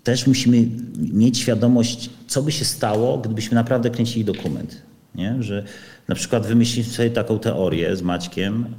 [0.04, 0.68] też musimy
[1.14, 4.82] mieć świadomość, co by się stało, gdybyśmy naprawdę kręcili dokument.
[5.16, 5.36] Nie?
[5.40, 5.64] Że
[6.08, 8.76] na przykład wymyślić sobie taką teorię z Maćkiem,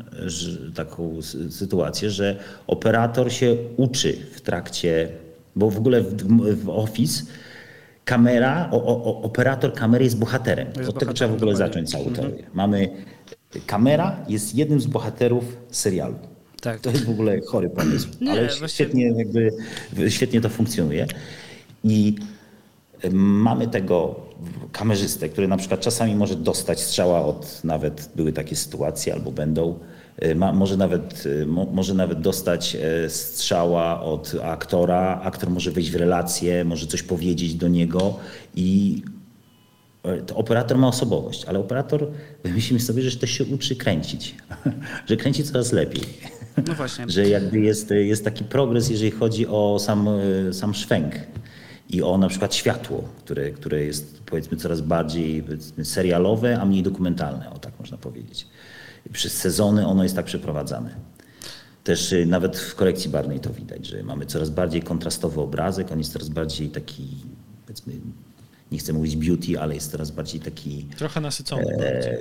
[0.74, 5.08] taką sytuację, że operator się uczy w trakcie,
[5.56, 6.16] bo w ogóle w,
[6.64, 7.24] w Office
[8.04, 10.66] kamera, o, o, operator kamery jest bohaterem.
[10.66, 12.28] Jest Od bohaterem, tego trzeba w ogóle zacząć całą mhm.
[12.28, 12.46] teorię.
[12.54, 12.88] Mamy,
[13.66, 16.18] kamera jest jednym z bohaterów serialu.
[16.62, 16.80] Tak.
[16.80, 18.68] To jest w ogóle chory pomysł, Nie, ale właśnie...
[18.68, 19.50] świetnie, jakby,
[20.08, 21.06] świetnie to funkcjonuje.
[21.84, 22.14] I
[23.12, 24.20] mamy tego
[24.72, 29.78] kamerzystę, który na przykład czasami może dostać strzała od, nawet były takie sytuacje albo będą,
[30.18, 35.70] e, ma, może, nawet, e, mo, może nawet dostać e, strzała od aktora, aktor może
[35.70, 38.16] wejść w relację, może coś powiedzieć do niego
[38.54, 39.02] i
[40.34, 42.06] operator ma osobowość, ale operator,
[42.44, 44.34] myślimy sobie, że też się uczy kręcić,
[45.08, 46.02] że kręci coraz lepiej.
[46.66, 47.04] No właśnie.
[47.08, 50.08] że jakby jest, jest taki progres, jeżeli chodzi o sam,
[50.52, 51.14] sam szwęk
[51.90, 55.44] i o na przykład światło, które, które jest powiedzmy coraz bardziej
[55.82, 58.46] serialowe, a mniej dokumentalne, o tak można powiedzieć.
[59.12, 60.94] Przez sezony ono jest tak przeprowadzane.
[61.84, 65.98] Też y, nawet w korekcji barnej to widać, że mamy coraz bardziej kontrastowy obrazek, on
[65.98, 67.08] jest coraz bardziej taki
[67.66, 67.92] powiedzmy
[68.72, 70.86] nie chcę mówić beauty, ale jest coraz bardziej taki...
[70.96, 71.62] Trochę nasycony.
[71.80, 72.18] E,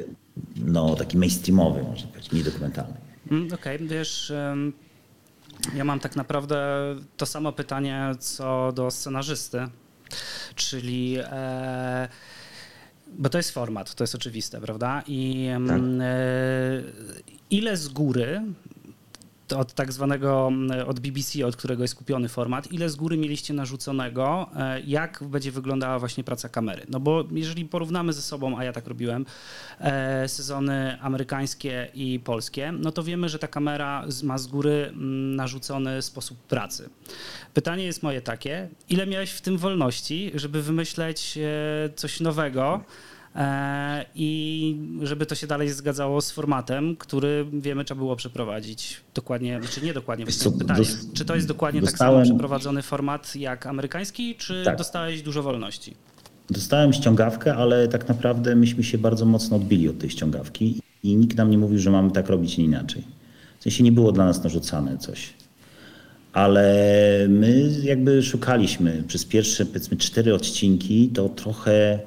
[0.56, 2.94] no, taki mainstreamowy, można powiedzieć, niedokumentalny.
[3.26, 3.88] Okej, okay.
[3.88, 4.34] wiesz,
[5.76, 6.58] ja mam tak naprawdę
[7.18, 9.68] to samo pytanie co do scenarzysty,
[10.56, 11.18] czyli...
[11.20, 12.08] E,
[13.18, 15.04] bo to jest format, to jest oczywiste, prawda?
[15.08, 15.80] I tak.
[15.80, 15.84] e,
[17.50, 18.42] ile z góry
[19.54, 20.52] od tak zwanego,
[20.88, 25.52] od BBC, od którego jest kupiony format, ile z góry mieliście narzuconego, e, jak będzie
[25.52, 26.86] wyglądała właśnie praca kamery?
[26.90, 29.26] No bo jeżeli porównamy ze sobą, a ja tak robiłem,
[29.80, 34.92] e, sezony amerykańskie i polskie, no to wiemy, że ta kamera ma z góry
[35.36, 36.90] narzucony sposób pracy.
[37.54, 42.84] Pytanie jest moje takie, ile miałeś w tym wolności, żeby wymyśleć e, coś nowego,
[44.16, 49.68] i żeby to się dalej zgadzało z formatem, który wiemy trzeba było przeprowadzić dokładnie, czy
[49.68, 53.36] znaczy nie dokładnie, co, pytanie, dos, czy to jest dokładnie dostałem, tak samo przeprowadzony format
[53.36, 54.78] jak amerykański, czy tak.
[54.78, 55.96] dostałeś dużo wolności?
[56.50, 61.38] Dostałem ściągawkę, ale tak naprawdę myśmy się bardzo mocno odbili od tej ściągawki i nikt
[61.38, 63.04] nam nie mówił, że mamy tak robić, nie inaczej.
[63.60, 65.34] W sensie nie było dla nas narzucane coś.
[66.34, 66.66] Ale
[67.30, 72.00] my jakby szukaliśmy przez pierwsze powiedzmy cztery odcinki, to trochę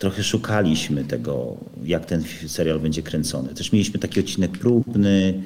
[0.00, 3.54] trochę szukaliśmy tego, jak ten serial będzie kręcony.
[3.54, 5.42] Też mieliśmy taki odcinek próbny.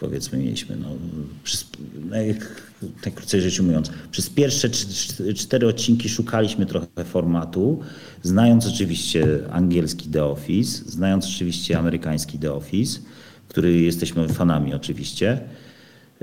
[0.00, 0.88] powiedzmy, mieliśmy, no,
[1.44, 1.66] przez,
[3.04, 4.70] najkrócej rzecz ujmując, przez pierwsze
[5.36, 7.80] cztery odcinki szukaliśmy trochę formatu,
[8.22, 13.00] znając oczywiście angielski The Office, znając oczywiście amerykański The Office,
[13.48, 15.40] który jesteśmy fanami oczywiście.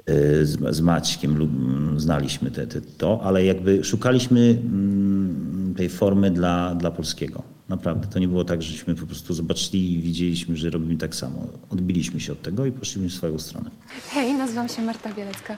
[0.10, 1.52] Y, z, z Maćkiem lub,
[1.98, 7.44] znaliśmy te, te, to, ale jakby szukaliśmy mm, tej formy dla, dla polskiego.
[7.70, 8.08] Naprawdę.
[8.08, 11.48] To nie było tak, żeśmy po prostu zobaczyli i widzieliśmy, że robimy tak samo.
[11.70, 13.70] Odbiliśmy się od tego i poszliśmy w swoją stronę.
[14.10, 15.58] Hej, nazywam się Marta Bielecka.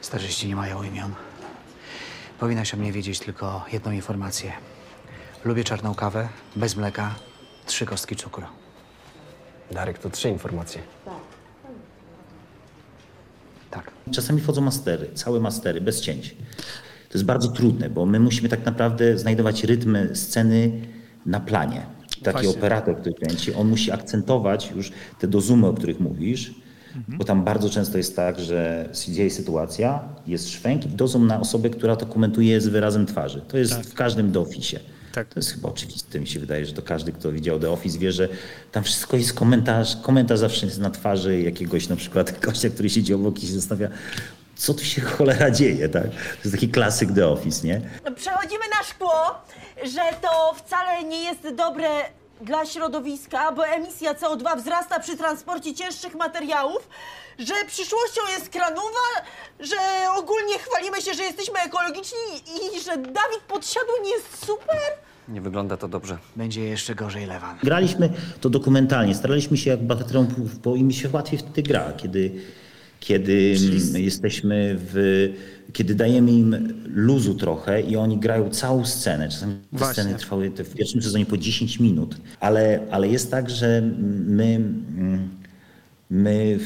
[0.00, 1.10] Starzyści nie mają imion.
[2.40, 4.52] Powinnaś o mnie wiedzieć tylko jedną informację.
[5.44, 7.14] Lubię czarną kawę, bez mleka,
[7.66, 8.46] trzy kostki cukru.
[9.70, 10.82] Darek, to trzy informacje.
[11.04, 11.14] Tak.
[13.70, 13.90] Tak.
[14.10, 16.36] Czasami wchodzą mastery, całe mastery, bez cięć.
[17.08, 20.70] To jest bardzo trudne, bo my musimy tak naprawdę znajdować rytmy sceny
[21.26, 21.86] na planie.
[22.22, 22.48] Taki Właśnie.
[22.50, 26.54] operator, który kręci, on musi akcentować już te dozumy, o których mówisz,
[26.96, 27.18] mhm.
[27.18, 31.70] bo tam bardzo często jest tak, że dzieje sytuacja, jest szwęk i dozum na osobę,
[31.70, 33.40] która to komentuje z wyrazem twarzy.
[33.48, 33.86] To jest tak.
[33.86, 34.80] w każdym dofisie.
[35.16, 35.28] Tak.
[35.28, 38.12] To jest chyba oczywiste, mi się wydaje, że to każdy, kto widział The Office wie,
[38.12, 38.28] że
[38.72, 43.14] tam wszystko jest komentarz, komentarz zawsze jest na twarzy jakiegoś na przykład gościa, który siedzi
[43.14, 43.88] obok i się zastanawia,
[44.56, 46.04] co tu się cholera dzieje, tak?
[46.10, 47.80] To jest taki klasyk The Office, nie?
[48.16, 49.34] Przechodzimy na szkło,
[49.84, 51.88] że to wcale nie jest dobre
[52.40, 56.88] dla środowiska, bo emisja CO2 wzrasta przy transporcie cięższych materiałów,
[57.38, 59.06] że przyszłością jest kranowa,
[59.60, 59.76] że
[60.18, 62.18] ogólnie chwalimy się, że jesteśmy ekologiczni
[62.76, 64.78] i że Dawid Podsiadły jest super.
[65.28, 66.18] Nie wygląda to dobrze.
[66.36, 67.58] Będzie jeszcze gorzej, Lewan.
[67.62, 68.10] Graliśmy
[68.40, 70.26] to dokumentalnie, staraliśmy się jak bohaterom,
[70.64, 72.30] bo im się łatwiej wtedy gra, kiedy,
[73.00, 73.56] kiedy
[73.94, 75.28] jesteśmy w...
[75.72, 79.28] Kiedy dajemy im luzu trochę i oni grają całą scenę.
[79.28, 80.02] Czasami te Właśnie.
[80.02, 83.82] sceny trwały w pierwszym sezonie po 10 minut, ale, ale jest tak, że
[84.26, 84.60] my,
[86.10, 86.58] my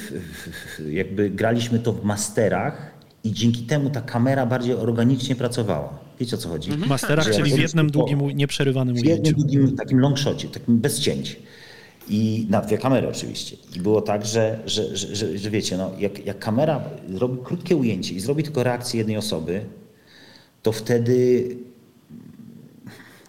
[0.90, 5.98] jakby graliśmy to w masterach i dzięki temu ta kamera bardziej organicznie pracowała.
[6.20, 6.70] Wiecie o co chodzi?
[6.70, 6.88] Mhm.
[6.88, 9.10] Masterach, że czyli w jednym długim, nieprzerywanym ujęciu.
[9.10, 11.36] W jednym długim takim long shocie, takim bez cięć.
[12.08, 13.56] I na dwie kamery oczywiście.
[13.76, 16.84] I było tak, że, że, że, że, że wiecie, no, jak, jak kamera
[17.18, 19.64] robi krótkie ujęcie i zrobi tylko reakcję jednej osoby,
[20.62, 21.48] to wtedy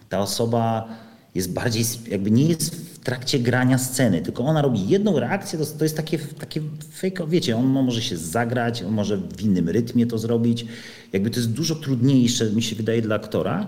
[0.08, 0.88] ta osoba
[1.34, 5.66] jest bardziej, jakby nie jest w trakcie grania sceny, tylko ona robi jedną reakcję, to,
[5.66, 10.06] to jest takie, takie fake, wiecie, on może się zagrać, on może w innym rytmie
[10.06, 10.66] to zrobić.
[11.12, 13.66] Jakby to jest dużo trudniejsze, mi się wydaje, dla aktora,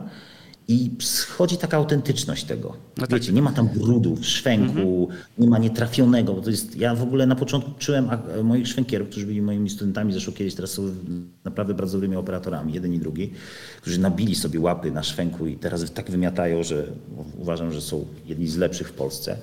[0.69, 2.77] i schodzi taka autentyczność tego.
[2.97, 3.21] No tak.
[3.21, 5.21] Wiecie, nie ma tam brudów, szwęku, mhm.
[5.39, 6.35] nie ma nietrafionego.
[6.35, 8.09] Bo to jest, ja w ogóle na początku czułem
[8.45, 10.83] moich szwękierów, którzy byli moimi studentami zeszło kiedyś, teraz są
[11.45, 13.31] naprawdę bardzo dobrymi operatorami, jeden i drugi,
[13.81, 16.87] którzy nabili sobie łapy na szwęku i teraz tak wymiatają, że
[17.39, 19.37] uważam, że są jedni z lepszych w Polsce.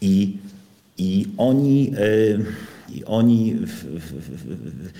[0.00, 0.36] I,
[0.98, 2.44] i oni, yy,
[2.94, 4.12] i oni w, w,
[4.44, 4.90] w,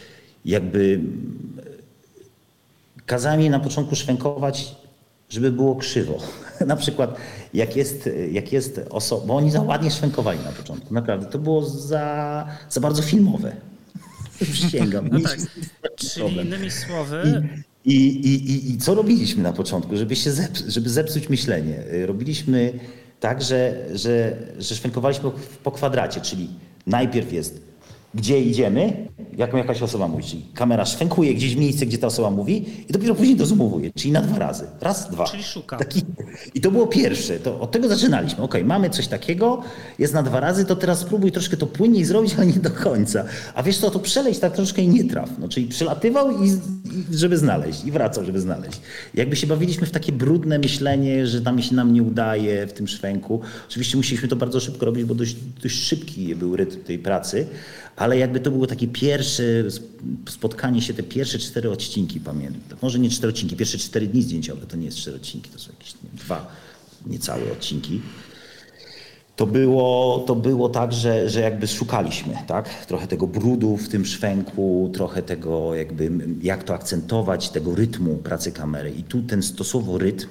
[0.45, 1.01] jakby
[3.07, 4.84] kazali na początku szwękować
[5.35, 6.19] żeby było krzywo.
[6.67, 7.17] na przykład
[7.55, 11.27] jak jest, jak jest osoba, bo oni za ładnie szwękowali na początku, naprawdę.
[11.27, 13.57] To było za, za bardzo filmowe.
[14.53, 15.09] Przysięgam.
[15.09, 15.39] No tak.
[15.97, 17.49] Czyli innymi słowy...
[17.87, 21.85] I, i, i, I co robiliśmy na początku, żeby, się zep, żeby zepsuć myślenie?
[22.07, 22.73] Robiliśmy
[23.21, 25.31] tak, że, że, że szwękowaliśmy
[25.63, 26.49] po kwadracie, czyli
[26.87, 27.61] najpierw jest
[28.15, 30.25] gdzie idziemy, jak jakaś osoba mówi.
[30.25, 34.13] Czyli kamera szwenkuje gdzieś w miejsce, gdzie ta osoba mówi i dopiero później dozumowuje, czyli
[34.13, 34.67] na dwa razy.
[34.81, 35.25] Raz, dwa.
[35.25, 35.77] Czyli szuka.
[35.77, 36.03] Taki,
[36.55, 38.45] I to było pierwsze, to od tego zaczynaliśmy.
[38.45, 39.63] Okej, mamy coś takiego,
[39.99, 43.25] jest na dwa razy, to teraz spróbuj troszkę to płynniej zrobić, ale nie do końca.
[43.55, 45.31] A wiesz co, to przeleć tak troszkę i nie traf.
[45.39, 46.49] No, czyli przylatywał, i,
[47.13, 48.81] i żeby znaleźć, i wracał, żeby znaleźć.
[49.15, 52.89] Jakby się bawiliśmy w takie brudne myślenie, że tam się nam nie udaje w tym
[52.89, 53.41] szwęku.
[53.69, 57.47] Oczywiście musieliśmy to bardzo szybko robić, bo dość, dość szybki był rytm tej pracy,
[57.97, 59.43] ale jakby to było takie pierwsze
[60.29, 62.79] spotkanie się, te pierwsze cztery odcinki, pamiętam.
[62.83, 65.73] Może nie cztery odcinki, pierwsze cztery dni zdjęciowe, to nie jest cztery odcinki, to są
[65.73, 66.53] jakieś nie, dwa
[67.07, 68.01] niecałe odcinki.
[69.37, 72.87] To było, to było tak, że, że jakby szukaliśmy, tak?
[72.87, 76.11] Trochę tego brudu w tym szwęku, trochę tego jakby,
[76.43, 78.91] jak to akcentować, tego rytmu pracy kamery.
[78.91, 80.27] I tu ten stosowo rytm,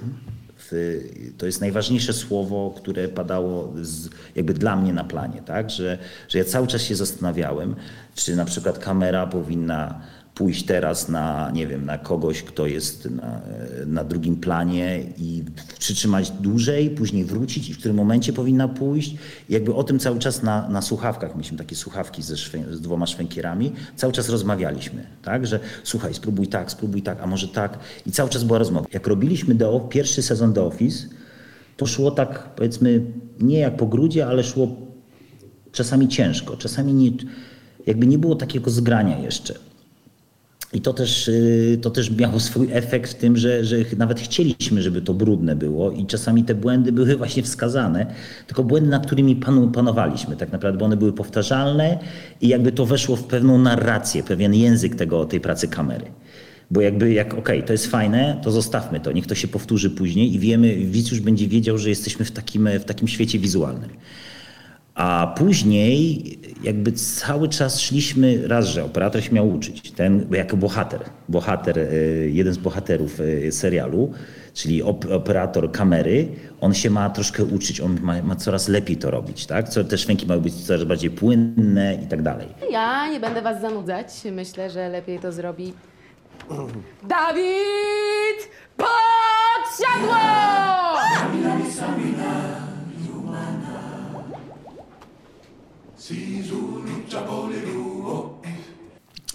[1.38, 5.70] to jest najważniejsze słowo, które padało z, jakby dla mnie na planie, tak?
[5.70, 5.97] Że,
[6.30, 7.76] że ja cały czas się zastanawiałem,
[8.16, 10.01] czy na przykład kamera powinna
[10.36, 13.41] pójść teraz na, nie wiem, na kogoś, kto jest na,
[13.86, 15.43] na drugim planie i
[15.79, 19.15] przytrzymać dłużej, później wrócić i w którym momencie powinna pójść.
[19.49, 22.36] I jakby o tym cały czas na, na słuchawkach, mieliśmy takie słuchawki ze
[22.71, 27.47] z dwoma szwękierami, cały czas rozmawialiśmy, tak, że słuchaj, spróbuj tak, spróbuj tak, a może
[27.47, 27.79] tak.
[28.05, 28.86] I cały czas była rozmowa.
[28.93, 31.07] Jak robiliśmy The, pierwszy sezon The Office,
[31.77, 33.01] to szło tak, powiedzmy,
[33.39, 34.67] nie jak po grudzie, ale szło
[35.71, 37.11] czasami ciężko, czasami nie,
[37.88, 39.72] jakby nie było takiego zgrania jeszcze.
[40.74, 41.32] I to też,
[41.82, 45.91] to też miało swój efekt w tym, że, że nawet chcieliśmy, żeby to brudne było
[45.91, 48.05] i czasami te błędy były właśnie wskazane,
[48.47, 49.36] tylko błędy, nad którymi
[49.74, 51.99] panowaliśmy tak naprawdę, bo one były powtarzalne
[52.41, 56.05] i jakby to weszło w pewną narrację, pewien język tego, tej pracy kamery.
[56.71, 59.89] Bo jakby jak okej, okay, to jest fajne, to zostawmy to, niech to się powtórzy
[59.89, 63.89] później i wiemy, widz już będzie wiedział, że jesteśmy w takim, w takim świecie wizualnym.
[64.95, 66.24] A później
[66.64, 70.99] jakby cały czas szliśmy, raz, że operator się miał uczyć, ten jako bohater,
[71.30, 71.88] bohater,
[72.28, 73.20] jeden z bohaterów
[73.51, 74.11] serialu,
[74.53, 76.28] czyli operator kamery,
[76.61, 79.70] on się ma troszkę uczyć, on ma, ma coraz lepiej to robić, tak?
[79.70, 82.47] Co, te szwęki mają być coraz bardziej płynne i tak dalej.
[82.72, 84.07] Ja nie będę was zanudzać.
[84.32, 85.74] Myślę, że lepiej to zrobi
[87.03, 90.18] Dawid Podsiadło!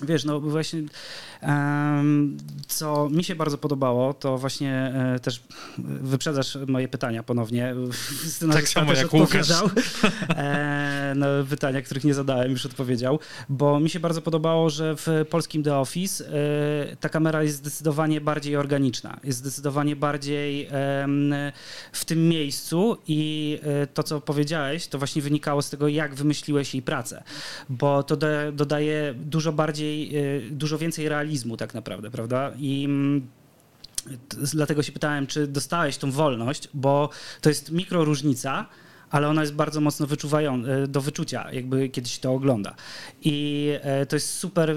[0.03, 0.83] Wiesz, no właśnie
[2.67, 5.43] co mi się bardzo podobało, to właśnie e, też
[5.79, 7.75] wyprzedzasz moje pytania ponownie.
[8.53, 9.49] Tak samo jak Łukasz.
[10.29, 13.19] E, na pytania, których nie zadałem, już odpowiedział,
[13.49, 18.21] bo mi się bardzo podobało, że w polskim The Office e, ta kamera jest zdecydowanie
[18.21, 20.69] bardziej organiczna, jest zdecydowanie bardziej
[21.93, 23.61] w tym miejscu i
[23.95, 27.23] to, co powiedziałeś, to właśnie wynikało z tego, jak wymyśliłeś jej pracę,
[27.69, 30.13] bo to da, dodaje dużo bardziej,
[30.51, 32.53] dużo więcej realizmu tak naprawdę, prawda?
[32.59, 33.29] I mm,
[34.53, 37.11] dlatego się pytałem, czy dostałeś tą wolność, bo
[37.41, 38.67] to jest mikro różnica,
[39.11, 40.07] ale ona jest bardzo mocno
[40.89, 42.75] do wyczucia, jakby kiedyś to ogląda.
[43.23, 43.69] I
[44.09, 44.77] to jest super,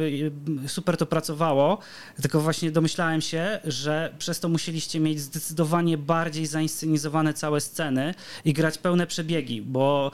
[0.67, 1.77] super to pracowało,
[2.21, 8.13] tylko właśnie domyślałem się, że przez to musieliście mieć zdecydowanie bardziej zainscenizowane całe sceny
[8.45, 10.11] i grać pełne przebiegi, bo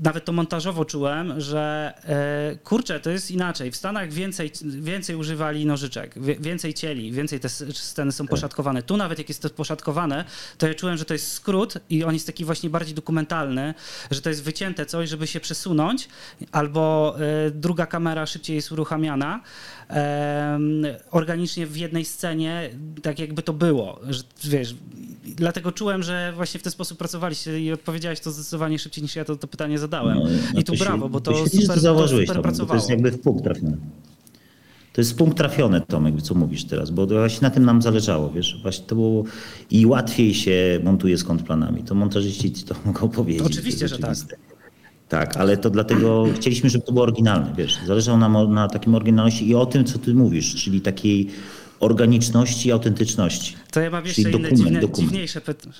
[0.00, 3.70] nawet to montażowo czułem, że e, kurczę, to jest inaczej.
[3.70, 8.82] W Stanach więcej, więcej używali nożyczek, więcej cieli, więcej te sceny są poszatkowane.
[8.82, 10.24] Tu nawet jak jest to poszatkowane,
[10.58, 13.74] to ja czułem, że to jest skrót i on jest taki właśnie bardziej dokumentalny,
[14.10, 16.08] że to jest wycięte coś, żeby się przesunąć,
[16.52, 17.14] albo
[17.46, 19.40] e, druga kamera szybciej jest uruchamiana
[21.10, 22.70] organicznie w jednej scenie,
[23.02, 24.00] tak jakby to było.
[24.08, 24.74] Że, wiesz,
[25.36, 29.24] dlatego czułem, że właśnie w ten sposób pracowaliście i odpowiedziałeś to zdecydowanie szybciej niż ja
[29.24, 30.18] to, to pytanie zadałem.
[30.54, 32.68] No, I tu brawo, bo to, to super, zauważyłeś to super pracowało.
[32.68, 33.76] To jest jakby w punkt trafiony.
[34.92, 38.58] To jest punkt trafiony, Tomek, co mówisz teraz, bo właśnie na tym nam zależało, wiesz,
[38.62, 39.24] właśnie to było
[39.70, 41.82] i łatwiej się montuje z kontrplanami.
[41.82, 43.46] To montażyści to mogą powiedzieć.
[43.46, 44.16] Oczywiście, że tak.
[45.10, 47.78] Tak, ale to dlatego chcieliśmy, żeby to było oryginalne, wiesz.
[47.86, 51.30] Zależało nam na takim oryginalności i o tym, co ty mówisz, czyli takiej
[51.80, 53.56] organiczności i autentyczności.
[53.70, 55.10] To ja mam jeszcze inne dokument, dziwne, dokument.
[55.10, 55.74] dziwniejsze pytanie.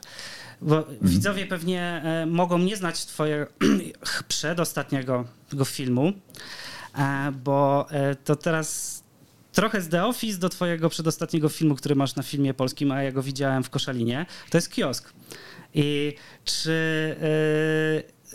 [0.60, 0.96] Bo mhm.
[1.02, 3.46] widzowie pewnie e, mogą nie znać twojego
[4.28, 5.24] przedostatniego
[5.64, 6.12] filmu,
[6.98, 9.00] e, bo e, to teraz
[9.52, 13.12] trochę z The Office do twojego przedostatniego filmu, który masz na filmie polskim, a ja
[13.12, 14.26] go widziałem w Koszalinie.
[14.50, 15.12] To jest kiosk.
[15.74, 16.14] I
[16.44, 16.76] czy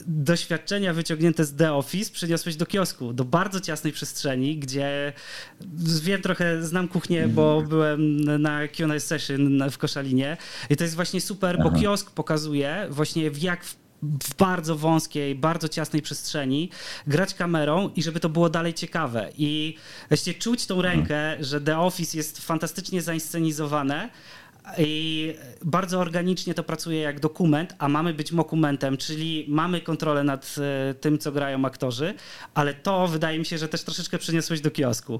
[0.07, 5.13] doświadczenia wyciągnięte z The Office przeniosłeś do kiosku, do bardzo ciasnej przestrzeni, gdzie
[6.01, 10.37] wiem trochę, znam kuchnię, bo byłem na Q&A session w Koszalinie.
[10.69, 13.65] I to jest właśnie super, bo kiosk pokazuje właśnie w jak
[14.03, 16.69] w bardzo wąskiej, bardzo ciasnej przestrzeni,
[17.07, 19.29] grać kamerą i żeby to było dalej ciekawe.
[19.37, 19.77] I
[20.09, 24.09] właśnie czuć tą rękę, że The Office jest fantastycznie zainscenizowane,
[24.77, 25.33] i
[25.65, 30.55] bardzo organicznie to pracuje jak dokument, a mamy być dokumentem, czyli mamy kontrolę nad
[30.89, 32.13] e, tym, co grają aktorzy,
[32.53, 35.19] ale to wydaje mi się, że też troszeczkę przyniosłeś do kiosku.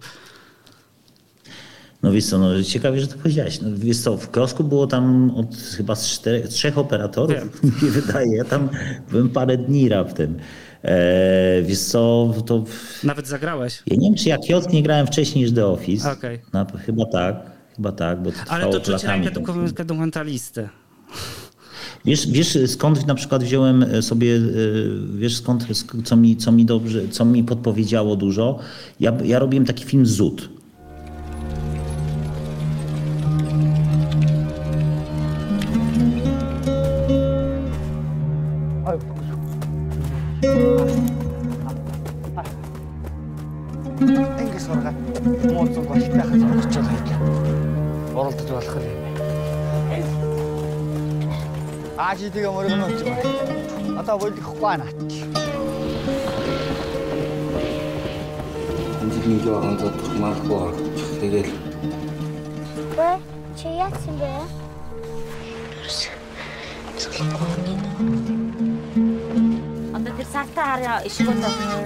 [2.04, 3.62] No wiesz co, no ciekawie, że to powiedziałeś.
[3.62, 7.88] No, wiesz co, w kiosku było tam od chyba z czterech, trzech operatorów, mi się
[7.88, 8.38] wydaje.
[8.38, 8.70] Ja tam
[9.12, 10.38] byłem parę dni raptem.
[10.84, 12.64] E, wiesz co, to...
[13.04, 13.84] Nawet zagrałeś.
[13.88, 16.12] Ja nie wiem, czy ja kiosk nie grałem wcześniej niż The Office.
[16.12, 16.40] Okej.
[16.54, 19.42] No, chyba tak, Chyba tak, bo to Ale to czuć rękę do
[19.86, 20.70] dokumentalisty.
[22.06, 24.40] Wiesz, wiesz, skąd na przykład wziąłem e, sobie, e,
[25.16, 25.68] wiesz skąd,
[26.04, 28.60] co mi, co mi dobrze, co mi podpowiedziało dużo?
[29.00, 30.50] Ja, ja robiłem taki film Zud.
[44.40, 44.94] Engin sonra
[45.54, 47.55] mutlu başı daha zor çıkacak.
[48.16, 49.00] оролдож болох юм.
[51.98, 53.18] Ажи тийг мөрөгнө ч юм.
[54.00, 54.86] Одоо болдох байна.
[59.02, 61.02] Энд нэг юм онцох малгүй оролдож.
[61.20, 61.52] Тэгэл.
[62.96, 63.10] Бэ
[63.58, 64.32] чи яасан бэ?
[69.96, 71.40] Одоо тэр салтаа хараа ишгөөд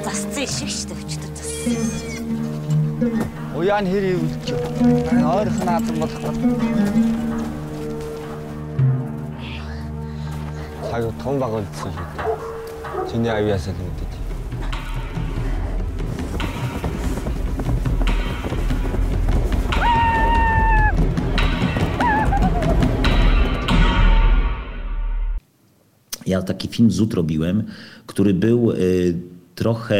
[0.05, 1.98] засцсан ишиг ч төвчдөг засцсан.
[3.58, 3.58] зассан.
[3.58, 4.46] Уян хэрэг үлч.
[5.22, 7.24] Ойрхон наазан болохгүй.
[10.94, 13.10] аюу том баг үлдсэн шүү дээ.
[13.10, 14.12] Чиний авьяасаа л мэдээ.
[26.26, 27.66] Ja taki film Zut robiłem,
[28.06, 29.18] który był y,
[29.59, 29.95] trochę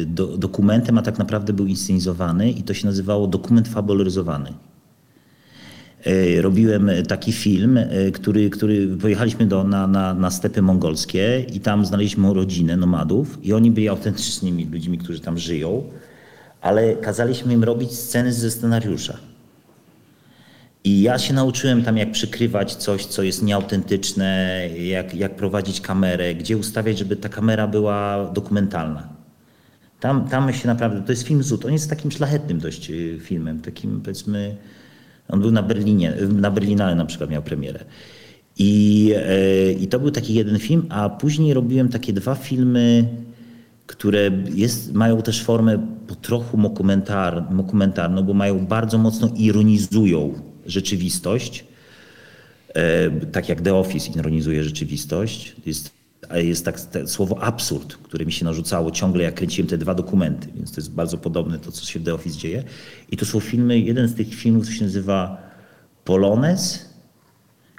[0.00, 4.52] y, do, dokumentem, a tak naprawdę był inscenizowany i to się nazywało dokument fabularyzowany.
[6.06, 11.60] Y, Robiłem taki film, y, który, który pojechaliśmy do, na, na, na stepy mongolskie i
[11.60, 15.82] tam znaleźliśmy rodzinę nomadów i oni byli autentycznymi ludźmi, którzy tam żyją,
[16.60, 19.16] ale kazaliśmy im robić sceny ze scenariusza.
[20.84, 26.34] I ja się nauczyłem tam, jak przykrywać coś, co jest nieautentyczne, jak, jak prowadzić kamerę,
[26.34, 29.08] gdzie ustawiać, żeby ta kamera była dokumentalna.
[30.00, 33.60] Tam, tam się naprawdę, to jest film Zut, on jest takim szlachetnym dość y, filmem,
[33.60, 34.56] takim powiedzmy,
[35.28, 37.84] on był na Berlinie, na Berlinale na przykład miał premierę.
[38.58, 43.08] I, e, I to był taki jeden film, a później robiłem takie dwa filmy,
[43.86, 51.64] które jest, mają też formę po trochu dokumentar, dokumentarną, bo mają bardzo mocno ironizują rzeczywistość.
[52.74, 55.56] E, tak jak The Office ironizuje rzeczywistość.
[55.66, 55.90] Jest,
[56.28, 59.94] a jest tak te, słowo absurd, które mi się narzucało ciągle, jak kręciłem te dwa
[59.94, 62.64] dokumenty, więc to jest bardzo podobne to, co się w The Office dzieje.
[63.10, 65.42] I to są filmy, jeden z tych filmów się nazywa
[66.04, 66.92] Polones,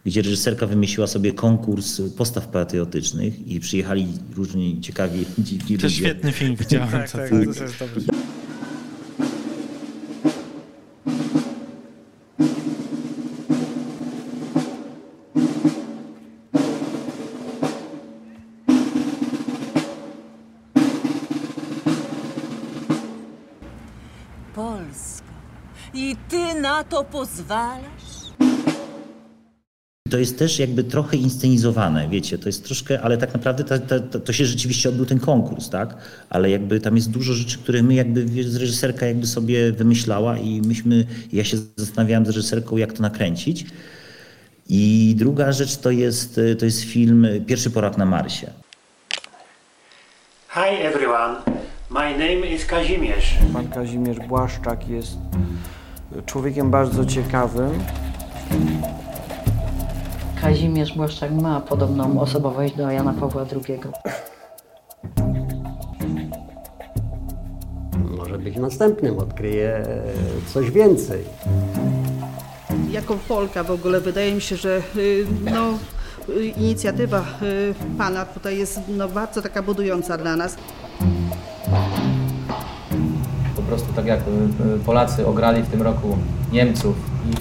[0.05, 5.95] gdzie reżyserka wymyśliła sobie konkurs postaw patriotycznych i przyjechali różni ciekawi, dziwni To ludzie.
[5.95, 6.89] świetny film, widziałem.
[6.91, 8.01] Tak, tak, to jest dobry.
[26.93, 28.13] To pozwalasz?
[30.09, 33.99] To jest też jakby trochę inscenizowane, wiecie, to jest troszkę, ale tak naprawdę ta, ta,
[33.99, 35.97] ta, to się rzeczywiście odbył ten konkurs, tak?
[36.29, 40.61] Ale jakby tam jest dużo rzeczy, które my jakby, wiesz, reżyserka jakby sobie wymyślała i
[40.61, 43.65] myśmy, ja się zastanawiałem z reżyserką, jak to nakręcić.
[44.69, 48.47] I druga rzecz to jest, to jest film Pierwszy porak na Marsie.
[50.49, 51.35] Hi everyone,
[51.89, 53.37] my name is Kazimierz.
[53.53, 55.17] Pan Kazimierz Błaszczak jest
[56.25, 57.71] człowiekiem bardzo ciekawym.
[60.41, 63.79] Kazimierz Błaszczak ma podobną osobowość do Jana Pawła II.
[68.17, 69.87] Może być następnym, odkryje
[70.53, 71.23] coś więcej.
[72.91, 75.73] Jako Polka w ogóle wydaje mi się, że y, no,
[76.29, 80.57] y, inicjatywa y, Pana tutaj jest no, bardzo taka budująca dla nas.
[83.73, 86.17] Prostu tak jak y, y, Polacy ograli w tym roku
[86.51, 86.95] Niemców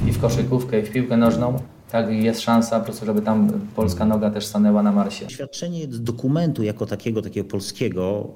[0.05, 3.51] i, i w koszykówkę, i w piłkę nożną, tak jest szansa po prostu, żeby tam
[3.77, 5.25] polska noga też stanęła na Marsie.
[5.25, 8.29] Doświadczenie dokumentu jako takiego, takiego polskiego,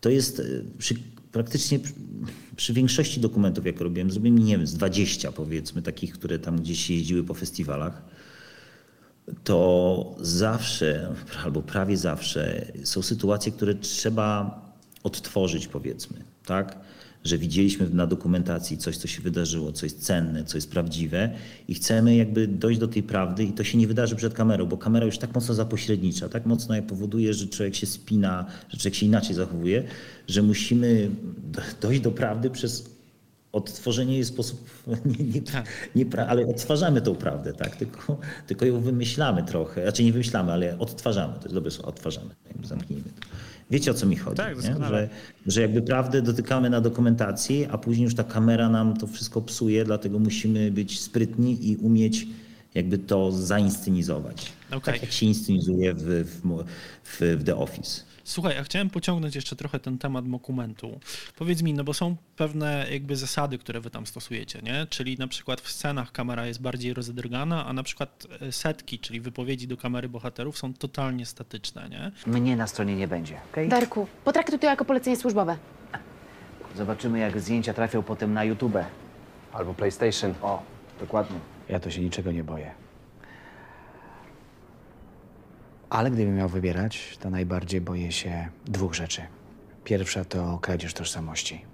[0.00, 0.94] to jest y, przy,
[1.32, 1.78] praktycznie
[2.56, 6.90] przy większości dokumentów, jak robiłem, zrobiłem, nie wiem, z 20 powiedzmy, takich, które tam gdzieś
[6.90, 8.02] jeździły po festiwalach.
[9.44, 11.14] to zawsze,
[11.44, 14.60] albo prawie zawsze, są sytuacje, które trzeba
[15.02, 16.78] odtworzyć, powiedzmy, tak?
[17.24, 21.30] Że widzieliśmy na dokumentacji coś, co się wydarzyło, co jest cenne, co jest prawdziwe
[21.68, 24.76] i chcemy jakby dojść do tej prawdy i to się nie wydarzy przed kamerą, bo
[24.76, 29.06] kamera już tak mocno zapośrednicza, tak mocno powoduje, że człowiek się spina, że człowiek się
[29.06, 29.84] inaczej zachowuje,
[30.28, 31.10] że musimy
[31.80, 32.99] dojść do prawdy przez
[33.52, 34.70] odtworzenie jest sposób,
[35.18, 35.42] nie, nie,
[35.94, 37.76] nie, ale odtwarzamy tą prawdę, tak?
[37.76, 39.82] Tylko, tylko ją wymyślamy trochę.
[39.82, 41.34] Znaczy nie wymyślamy, ale odtwarzamy.
[41.34, 42.30] To jest dobre słowo, odtwarzamy.
[42.62, 43.26] Zamknijmy to.
[43.70, 44.36] Wiecie o co mi chodzi?
[44.36, 44.62] Tak.
[44.62, 45.08] Że,
[45.46, 49.84] że jakby prawdę dotykamy na dokumentacji, a później już ta kamera nam to wszystko psuje,
[49.84, 52.26] dlatego musimy być sprytni i umieć
[52.74, 54.52] jakby to zainscenizować.
[54.70, 54.94] Okej.
[54.94, 56.64] Tak jak się inscenizuje w, w,
[57.04, 58.09] w, w The Office.
[58.30, 61.00] Słuchaj, ja chciałem pociągnąć jeszcze trochę ten temat dokumentu.
[61.36, 64.86] Powiedz mi, no bo są pewne jakby zasady, które wy tam stosujecie, nie?
[64.90, 69.20] Czyli na przykład w scenach kamera jest bardziej rozedrgana, a na przykład e, setki, czyli
[69.20, 72.12] wypowiedzi do kamery bohaterów są totalnie statyczne, nie?
[72.26, 73.68] Mnie na stronie nie będzie, okej?
[73.68, 75.56] Darku, potraktuj to jako polecenie służbowe.
[76.76, 78.78] Zobaczymy, jak zdjęcia trafią potem na YouTube.
[79.52, 80.34] Albo PlayStation.
[80.42, 80.62] O,
[81.00, 81.38] dokładnie.
[81.68, 82.70] Ja to się niczego nie boję.
[85.90, 89.22] Ale gdybym miał wybierać, to najbardziej boję się dwóch rzeczy.
[89.84, 91.64] Pierwsza to kradzież tożsamości.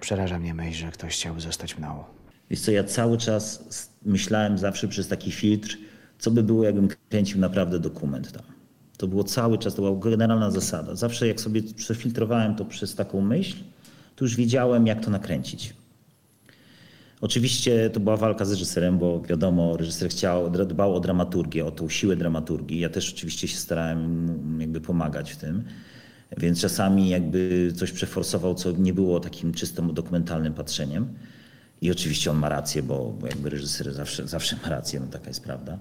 [0.00, 2.04] Przeraża mnie myśl, że ktoś chciałby zostać mną.
[2.50, 3.68] Wiesz co, ja cały czas
[4.02, 5.78] myślałem zawsze przez taki filtr,
[6.18, 8.42] co by było, jakbym kręcił naprawdę dokument tam.
[8.96, 10.94] To było cały czas, to była generalna zasada.
[10.94, 13.56] Zawsze jak sobie przefiltrowałem to przez taką myśl,
[14.16, 15.74] to już wiedziałem, jak to nakręcić.
[17.20, 21.88] Oczywiście to była walka z reżyserem, bo wiadomo, reżyser chciał, dbał o dramaturgię, o tą
[21.88, 22.80] siłę dramaturgii.
[22.80, 25.64] Ja też oczywiście się starałem mu jakby pomagać w tym.
[26.38, 31.08] Więc czasami jakby coś przeforsował, co nie było takim czystym dokumentalnym patrzeniem.
[31.80, 35.28] I oczywiście on ma rację, bo, bo jakby reżyser zawsze, zawsze ma rację, no taka
[35.28, 35.78] jest prawda.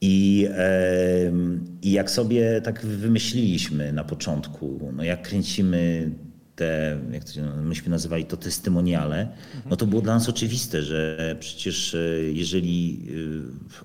[0.00, 6.10] I, em, I jak sobie tak wymyśliliśmy na początku, no jak kręcimy
[6.56, 9.28] te, jak to się, myśmy nazywali to testymoniale,
[9.66, 11.98] no to było dla nas oczywiste, że przecież e,
[12.32, 13.00] jeżeli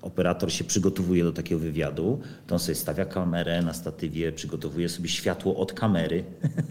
[0.02, 5.08] operator się przygotowuje do takiego wywiadu, to on sobie stawia kamerę na statywie, przygotowuje sobie
[5.08, 6.24] światło od kamery,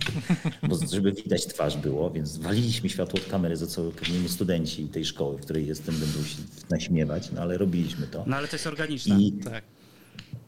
[0.69, 4.87] bo żeby widać twarz było, więc waliliśmy światło od kamery, za co pewnie nie studenci
[4.87, 6.37] tej szkoły, w której jestem, będą się
[6.69, 8.23] naśmiewać, no ale robiliśmy to.
[8.27, 9.19] No ale to jest organiczne.
[9.19, 9.63] I, Tak.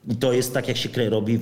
[0.08, 1.40] I to jest tak, jak się robi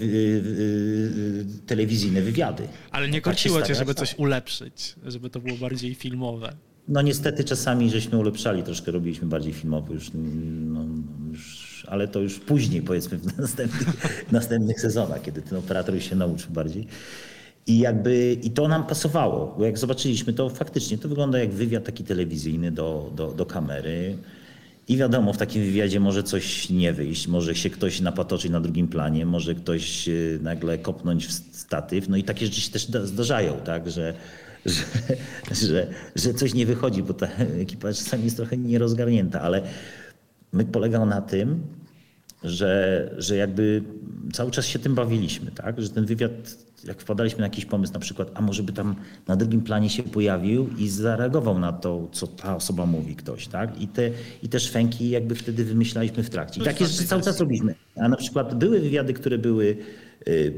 [1.65, 2.67] telewizyjne wywiady.
[2.91, 4.07] Ale nie Tak korciło cię, stara, żeby tak.
[4.07, 6.53] coś ulepszyć, żeby to było bardziej filmowe.
[6.87, 10.85] No niestety czasami żeśmy ulepszali, troszkę robiliśmy bardziej filmowo już, no,
[11.31, 16.15] już ale to już później powiedzmy w następnych, następnych sezonach, kiedy ten operator już się
[16.15, 16.87] nauczył bardziej.
[17.67, 21.83] I jakby i to nam pasowało, bo jak zobaczyliśmy to faktycznie, to wygląda jak wywiad
[21.83, 24.17] taki telewizyjny do, do, do kamery.
[24.89, 28.87] I wiadomo, w takim wywiadzie może coś nie wyjść, może się ktoś napatoczyć na drugim
[28.87, 32.09] planie, może ktoś y, nagle kopnąć w statyw.
[32.09, 34.13] No i takie rzeczy się też da- zdarzają, tak, że,
[34.65, 37.27] że, że, że coś nie wychodzi, bo ta
[37.63, 39.61] ekipa czasami jest trochę nierozgarnięta, ale
[40.51, 41.63] my polegał na tym,
[42.43, 43.83] że, że jakby
[44.33, 45.81] cały czas się tym bawiliśmy, tak?
[45.81, 46.31] Że ten wywiad,
[46.87, 48.95] jak wpadaliśmy na jakiś pomysł, na przykład, a może by tam
[49.27, 53.81] na drugim planie się pojawił i zareagował na to, co ta osoba mówi, ktoś, tak?
[53.81, 54.11] I te,
[54.43, 56.61] i te szwęki jakby wtedy wymyślaliśmy w trakcie.
[56.61, 57.75] I takie rzeczy cały czas robiliśmy.
[57.95, 59.77] A na przykład były wywiady, które były
[60.27, 60.53] y,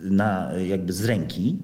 [0.00, 1.56] na, jakby z ręki,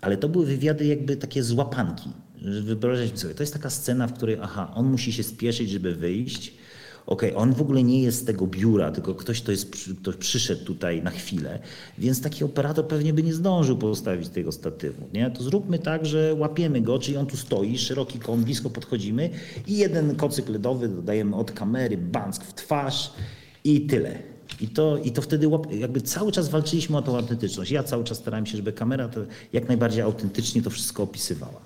[0.00, 2.10] ale to były wywiady jakby takie z łapanki.
[2.42, 5.94] Że Wyobraźmy sobie, to jest taka scena, w której aha, on musi się spieszyć, żeby
[5.94, 6.59] wyjść.
[7.06, 10.64] Okej, on w ogóle nie jest z tego biura, tylko ktoś, kto, jest, kto przyszedł
[10.64, 11.58] tutaj na chwilę,
[11.98, 15.08] więc taki operator pewnie by nie zdążył postawić tego statywu.
[15.12, 15.30] Nie?
[15.30, 19.30] To zróbmy tak, że łapiemy go, czyli on tu stoi, szeroki kąt, blisko podchodzimy
[19.66, 23.12] i jeden kocyk ledowy dodajemy od kamery, banck w twarz
[23.64, 24.18] i tyle.
[24.60, 27.70] I to, I to wtedy jakby cały czas walczyliśmy o tą autentyczność.
[27.70, 29.20] Ja cały czas starałem się, żeby kamera to
[29.52, 31.60] jak najbardziej autentycznie to wszystko opisywała.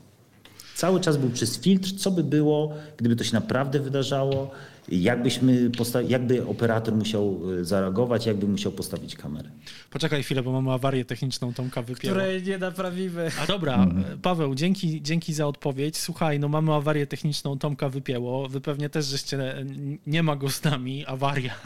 [0.77, 4.51] Cały czas był przez filtr, co by było, gdyby to się naprawdę wydarzało,
[4.89, 5.71] jakbyśmy
[6.09, 9.51] jakby operator musiał e, zareagować, jakby musiał postawić kamerę.
[9.91, 12.15] Poczekaj chwilę, bo mamy awarię techniczną, Tomka wypięła.
[12.15, 13.29] Której nie naprawimy.
[13.43, 13.87] A dobra,
[14.23, 15.97] Paweł, dzięki, dzięki za odpowiedź.
[15.97, 18.49] Słuchaj, no mamy awarię techniczną, Tomka wypięło.
[18.49, 21.55] Wy pewnie też żeście, n- nie ma go z nami, awaria.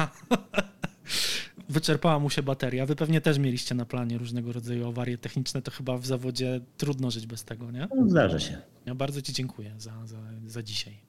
[1.68, 2.86] Wyczerpała mu się bateria.
[2.86, 5.62] Wy pewnie też mieliście na planie różnego rodzaju awarie techniczne.
[5.62, 7.88] To chyba w zawodzie trudno żyć bez tego, nie?
[7.96, 8.58] No, zdarza się.
[8.86, 10.16] Ja bardzo ci dziękuję za, za,
[10.46, 11.07] za dzisiaj.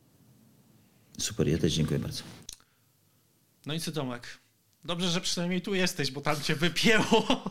[1.19, 2.23] Super, ja też dziękuję bardzo.
[3.65, 4.37] No i co Tomek?
[4.83, 7.27] Dobrze, że przynajmniej tu jesteś, bo tam cię wypięło.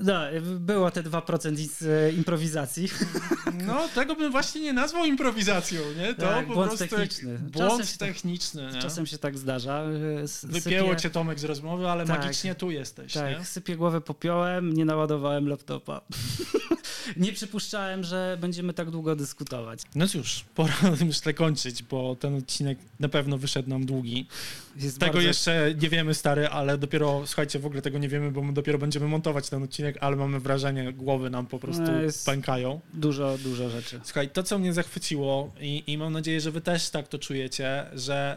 [0.00, 0.20] No,
[0.60, 2.88] było te 2% z e, improwizacji.
[3.66, 6.14] No, tego bym właśnie nie nazwał improwizacją, nie?
[6.14, 7.38] To Tak, po błąd prostu techniczny.
[7.38, 8.68] Błąd Czasem się tak- techniczny?
[8.82, 9.82] Czasem się tak zdarza.
[9.82, 12.18] e, Wypięło cię Tomek z rozmowy, ale Tak.
[12.18, 13.44] magicznie tu jesteś, Tak, nie?
[13.44, 16.00] sypię głowę popiołem, nie naładowałem laptopa.
[17.16, 19.80] nie przypuszczałem, że będziemy tak długo dyskutować.
[19.94, 20.74] No cóż, pora
[21.06, 24.26] myślę kończyć, bo ten odcinek na pewno wyszedł nam długi.
[24.76, 28.30] Jest tego bardzo- jeszcze nie wiemy, stary, ale dopiero, słuchajcie, w ogóle tego nie wiemy,
[28.32, 31.88] bo my dopiero będziemy montować ten odcinek, ale mamy wrażenie, głowy nam po prostu No,
[32.26, 32.80] pękają.
[32.94, 34.00] Dużo, dużo rzeczy.
[34.04, 37.84] Słuchaj, to co mnie zachwyciło i, i mam nadzieję, że wy też tak to czujecie,
[37.94, 38.36] że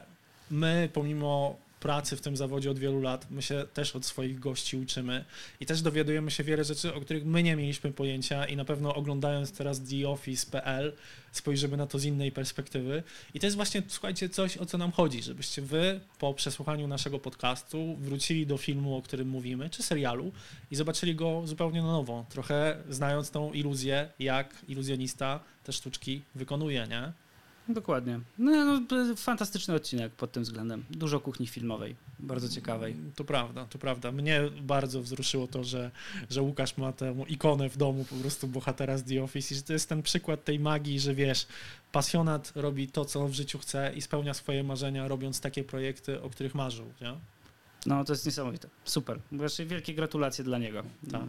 [0.51, 4.77] my pomimo pracy w tym zawodzie od wielu lat, my się też od swoich gości
[4.77, 5.25] uczymy
[5.59, 8.95] i też dowiadujemy się wiele rzeczy, o których my nie mieliśmy pojęcia i na pewno
[8.95, 10.93] oglądając teraz theoffice.pl
[11.31, 13.03] spojrzymy na to z innej perspektywy
[13.33, 17.19] i to jest właśnie, słuchajcie, coś, o co nam chodzi, żebyście wy po przesłuchaniu naszego
[17.19, 20.31] podcastu wrócili do filmu, o którym mówimy, czy serialu
[20.71, 26.87] i zobaczyli go zupełnie na nowo, trochę znając tą iluzję, jak iluzjonista te sztuczki wykonuje,
[26.89, 27.26] nie?
[27.69, 28.19] Dokładnie.
[28.37, 30.85] No, no, fantastyczny odcinek pod tym względem.
[30.89, 32.95] Dużo kuchni filmowej, bardzo ciekawej.
[33.15, 34.11] To prawda, to prawda.
[34.11, 35.91] Mnie bardzo wzruszyło to, że,
[36.29, 39.63] że Łukasz ma tę ikonę w domu po prostu bohatera z The Office i że
[39.63, 41.47] to jest ten przykład tej magii, że wiesz,
[41.91, 46.29] pasjonat robi to, co w życiu chce i spełnia swoje marzenia, robiąc takie projekty, o
[46.29, 47.13] których marzył, nie?
[47.85, 48.67] No, to jest niesamowite.
[48.85, 49.19] Super.
[49.31, 50.83] Właśnie wielkie gratulacje dla niego.
[51.11, 51.21] Tak.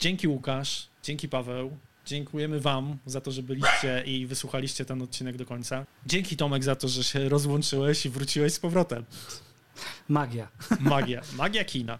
[0.00, 1.76] Dzięki Łukasz, dzięki Paweł.
[2.06, 5.86] Dziękujemy Wam za to, że byliście i wysłuchaliście ten odcinek do końca.
[6.06, 9.04] Dzięki Tomek za to, że się rozłączyłeś i wróciłeś z powrotem.
[10.08, 10.48] Magia.
[10.80, 11.22] Magia.
[11.36, 11.98] Magia kina.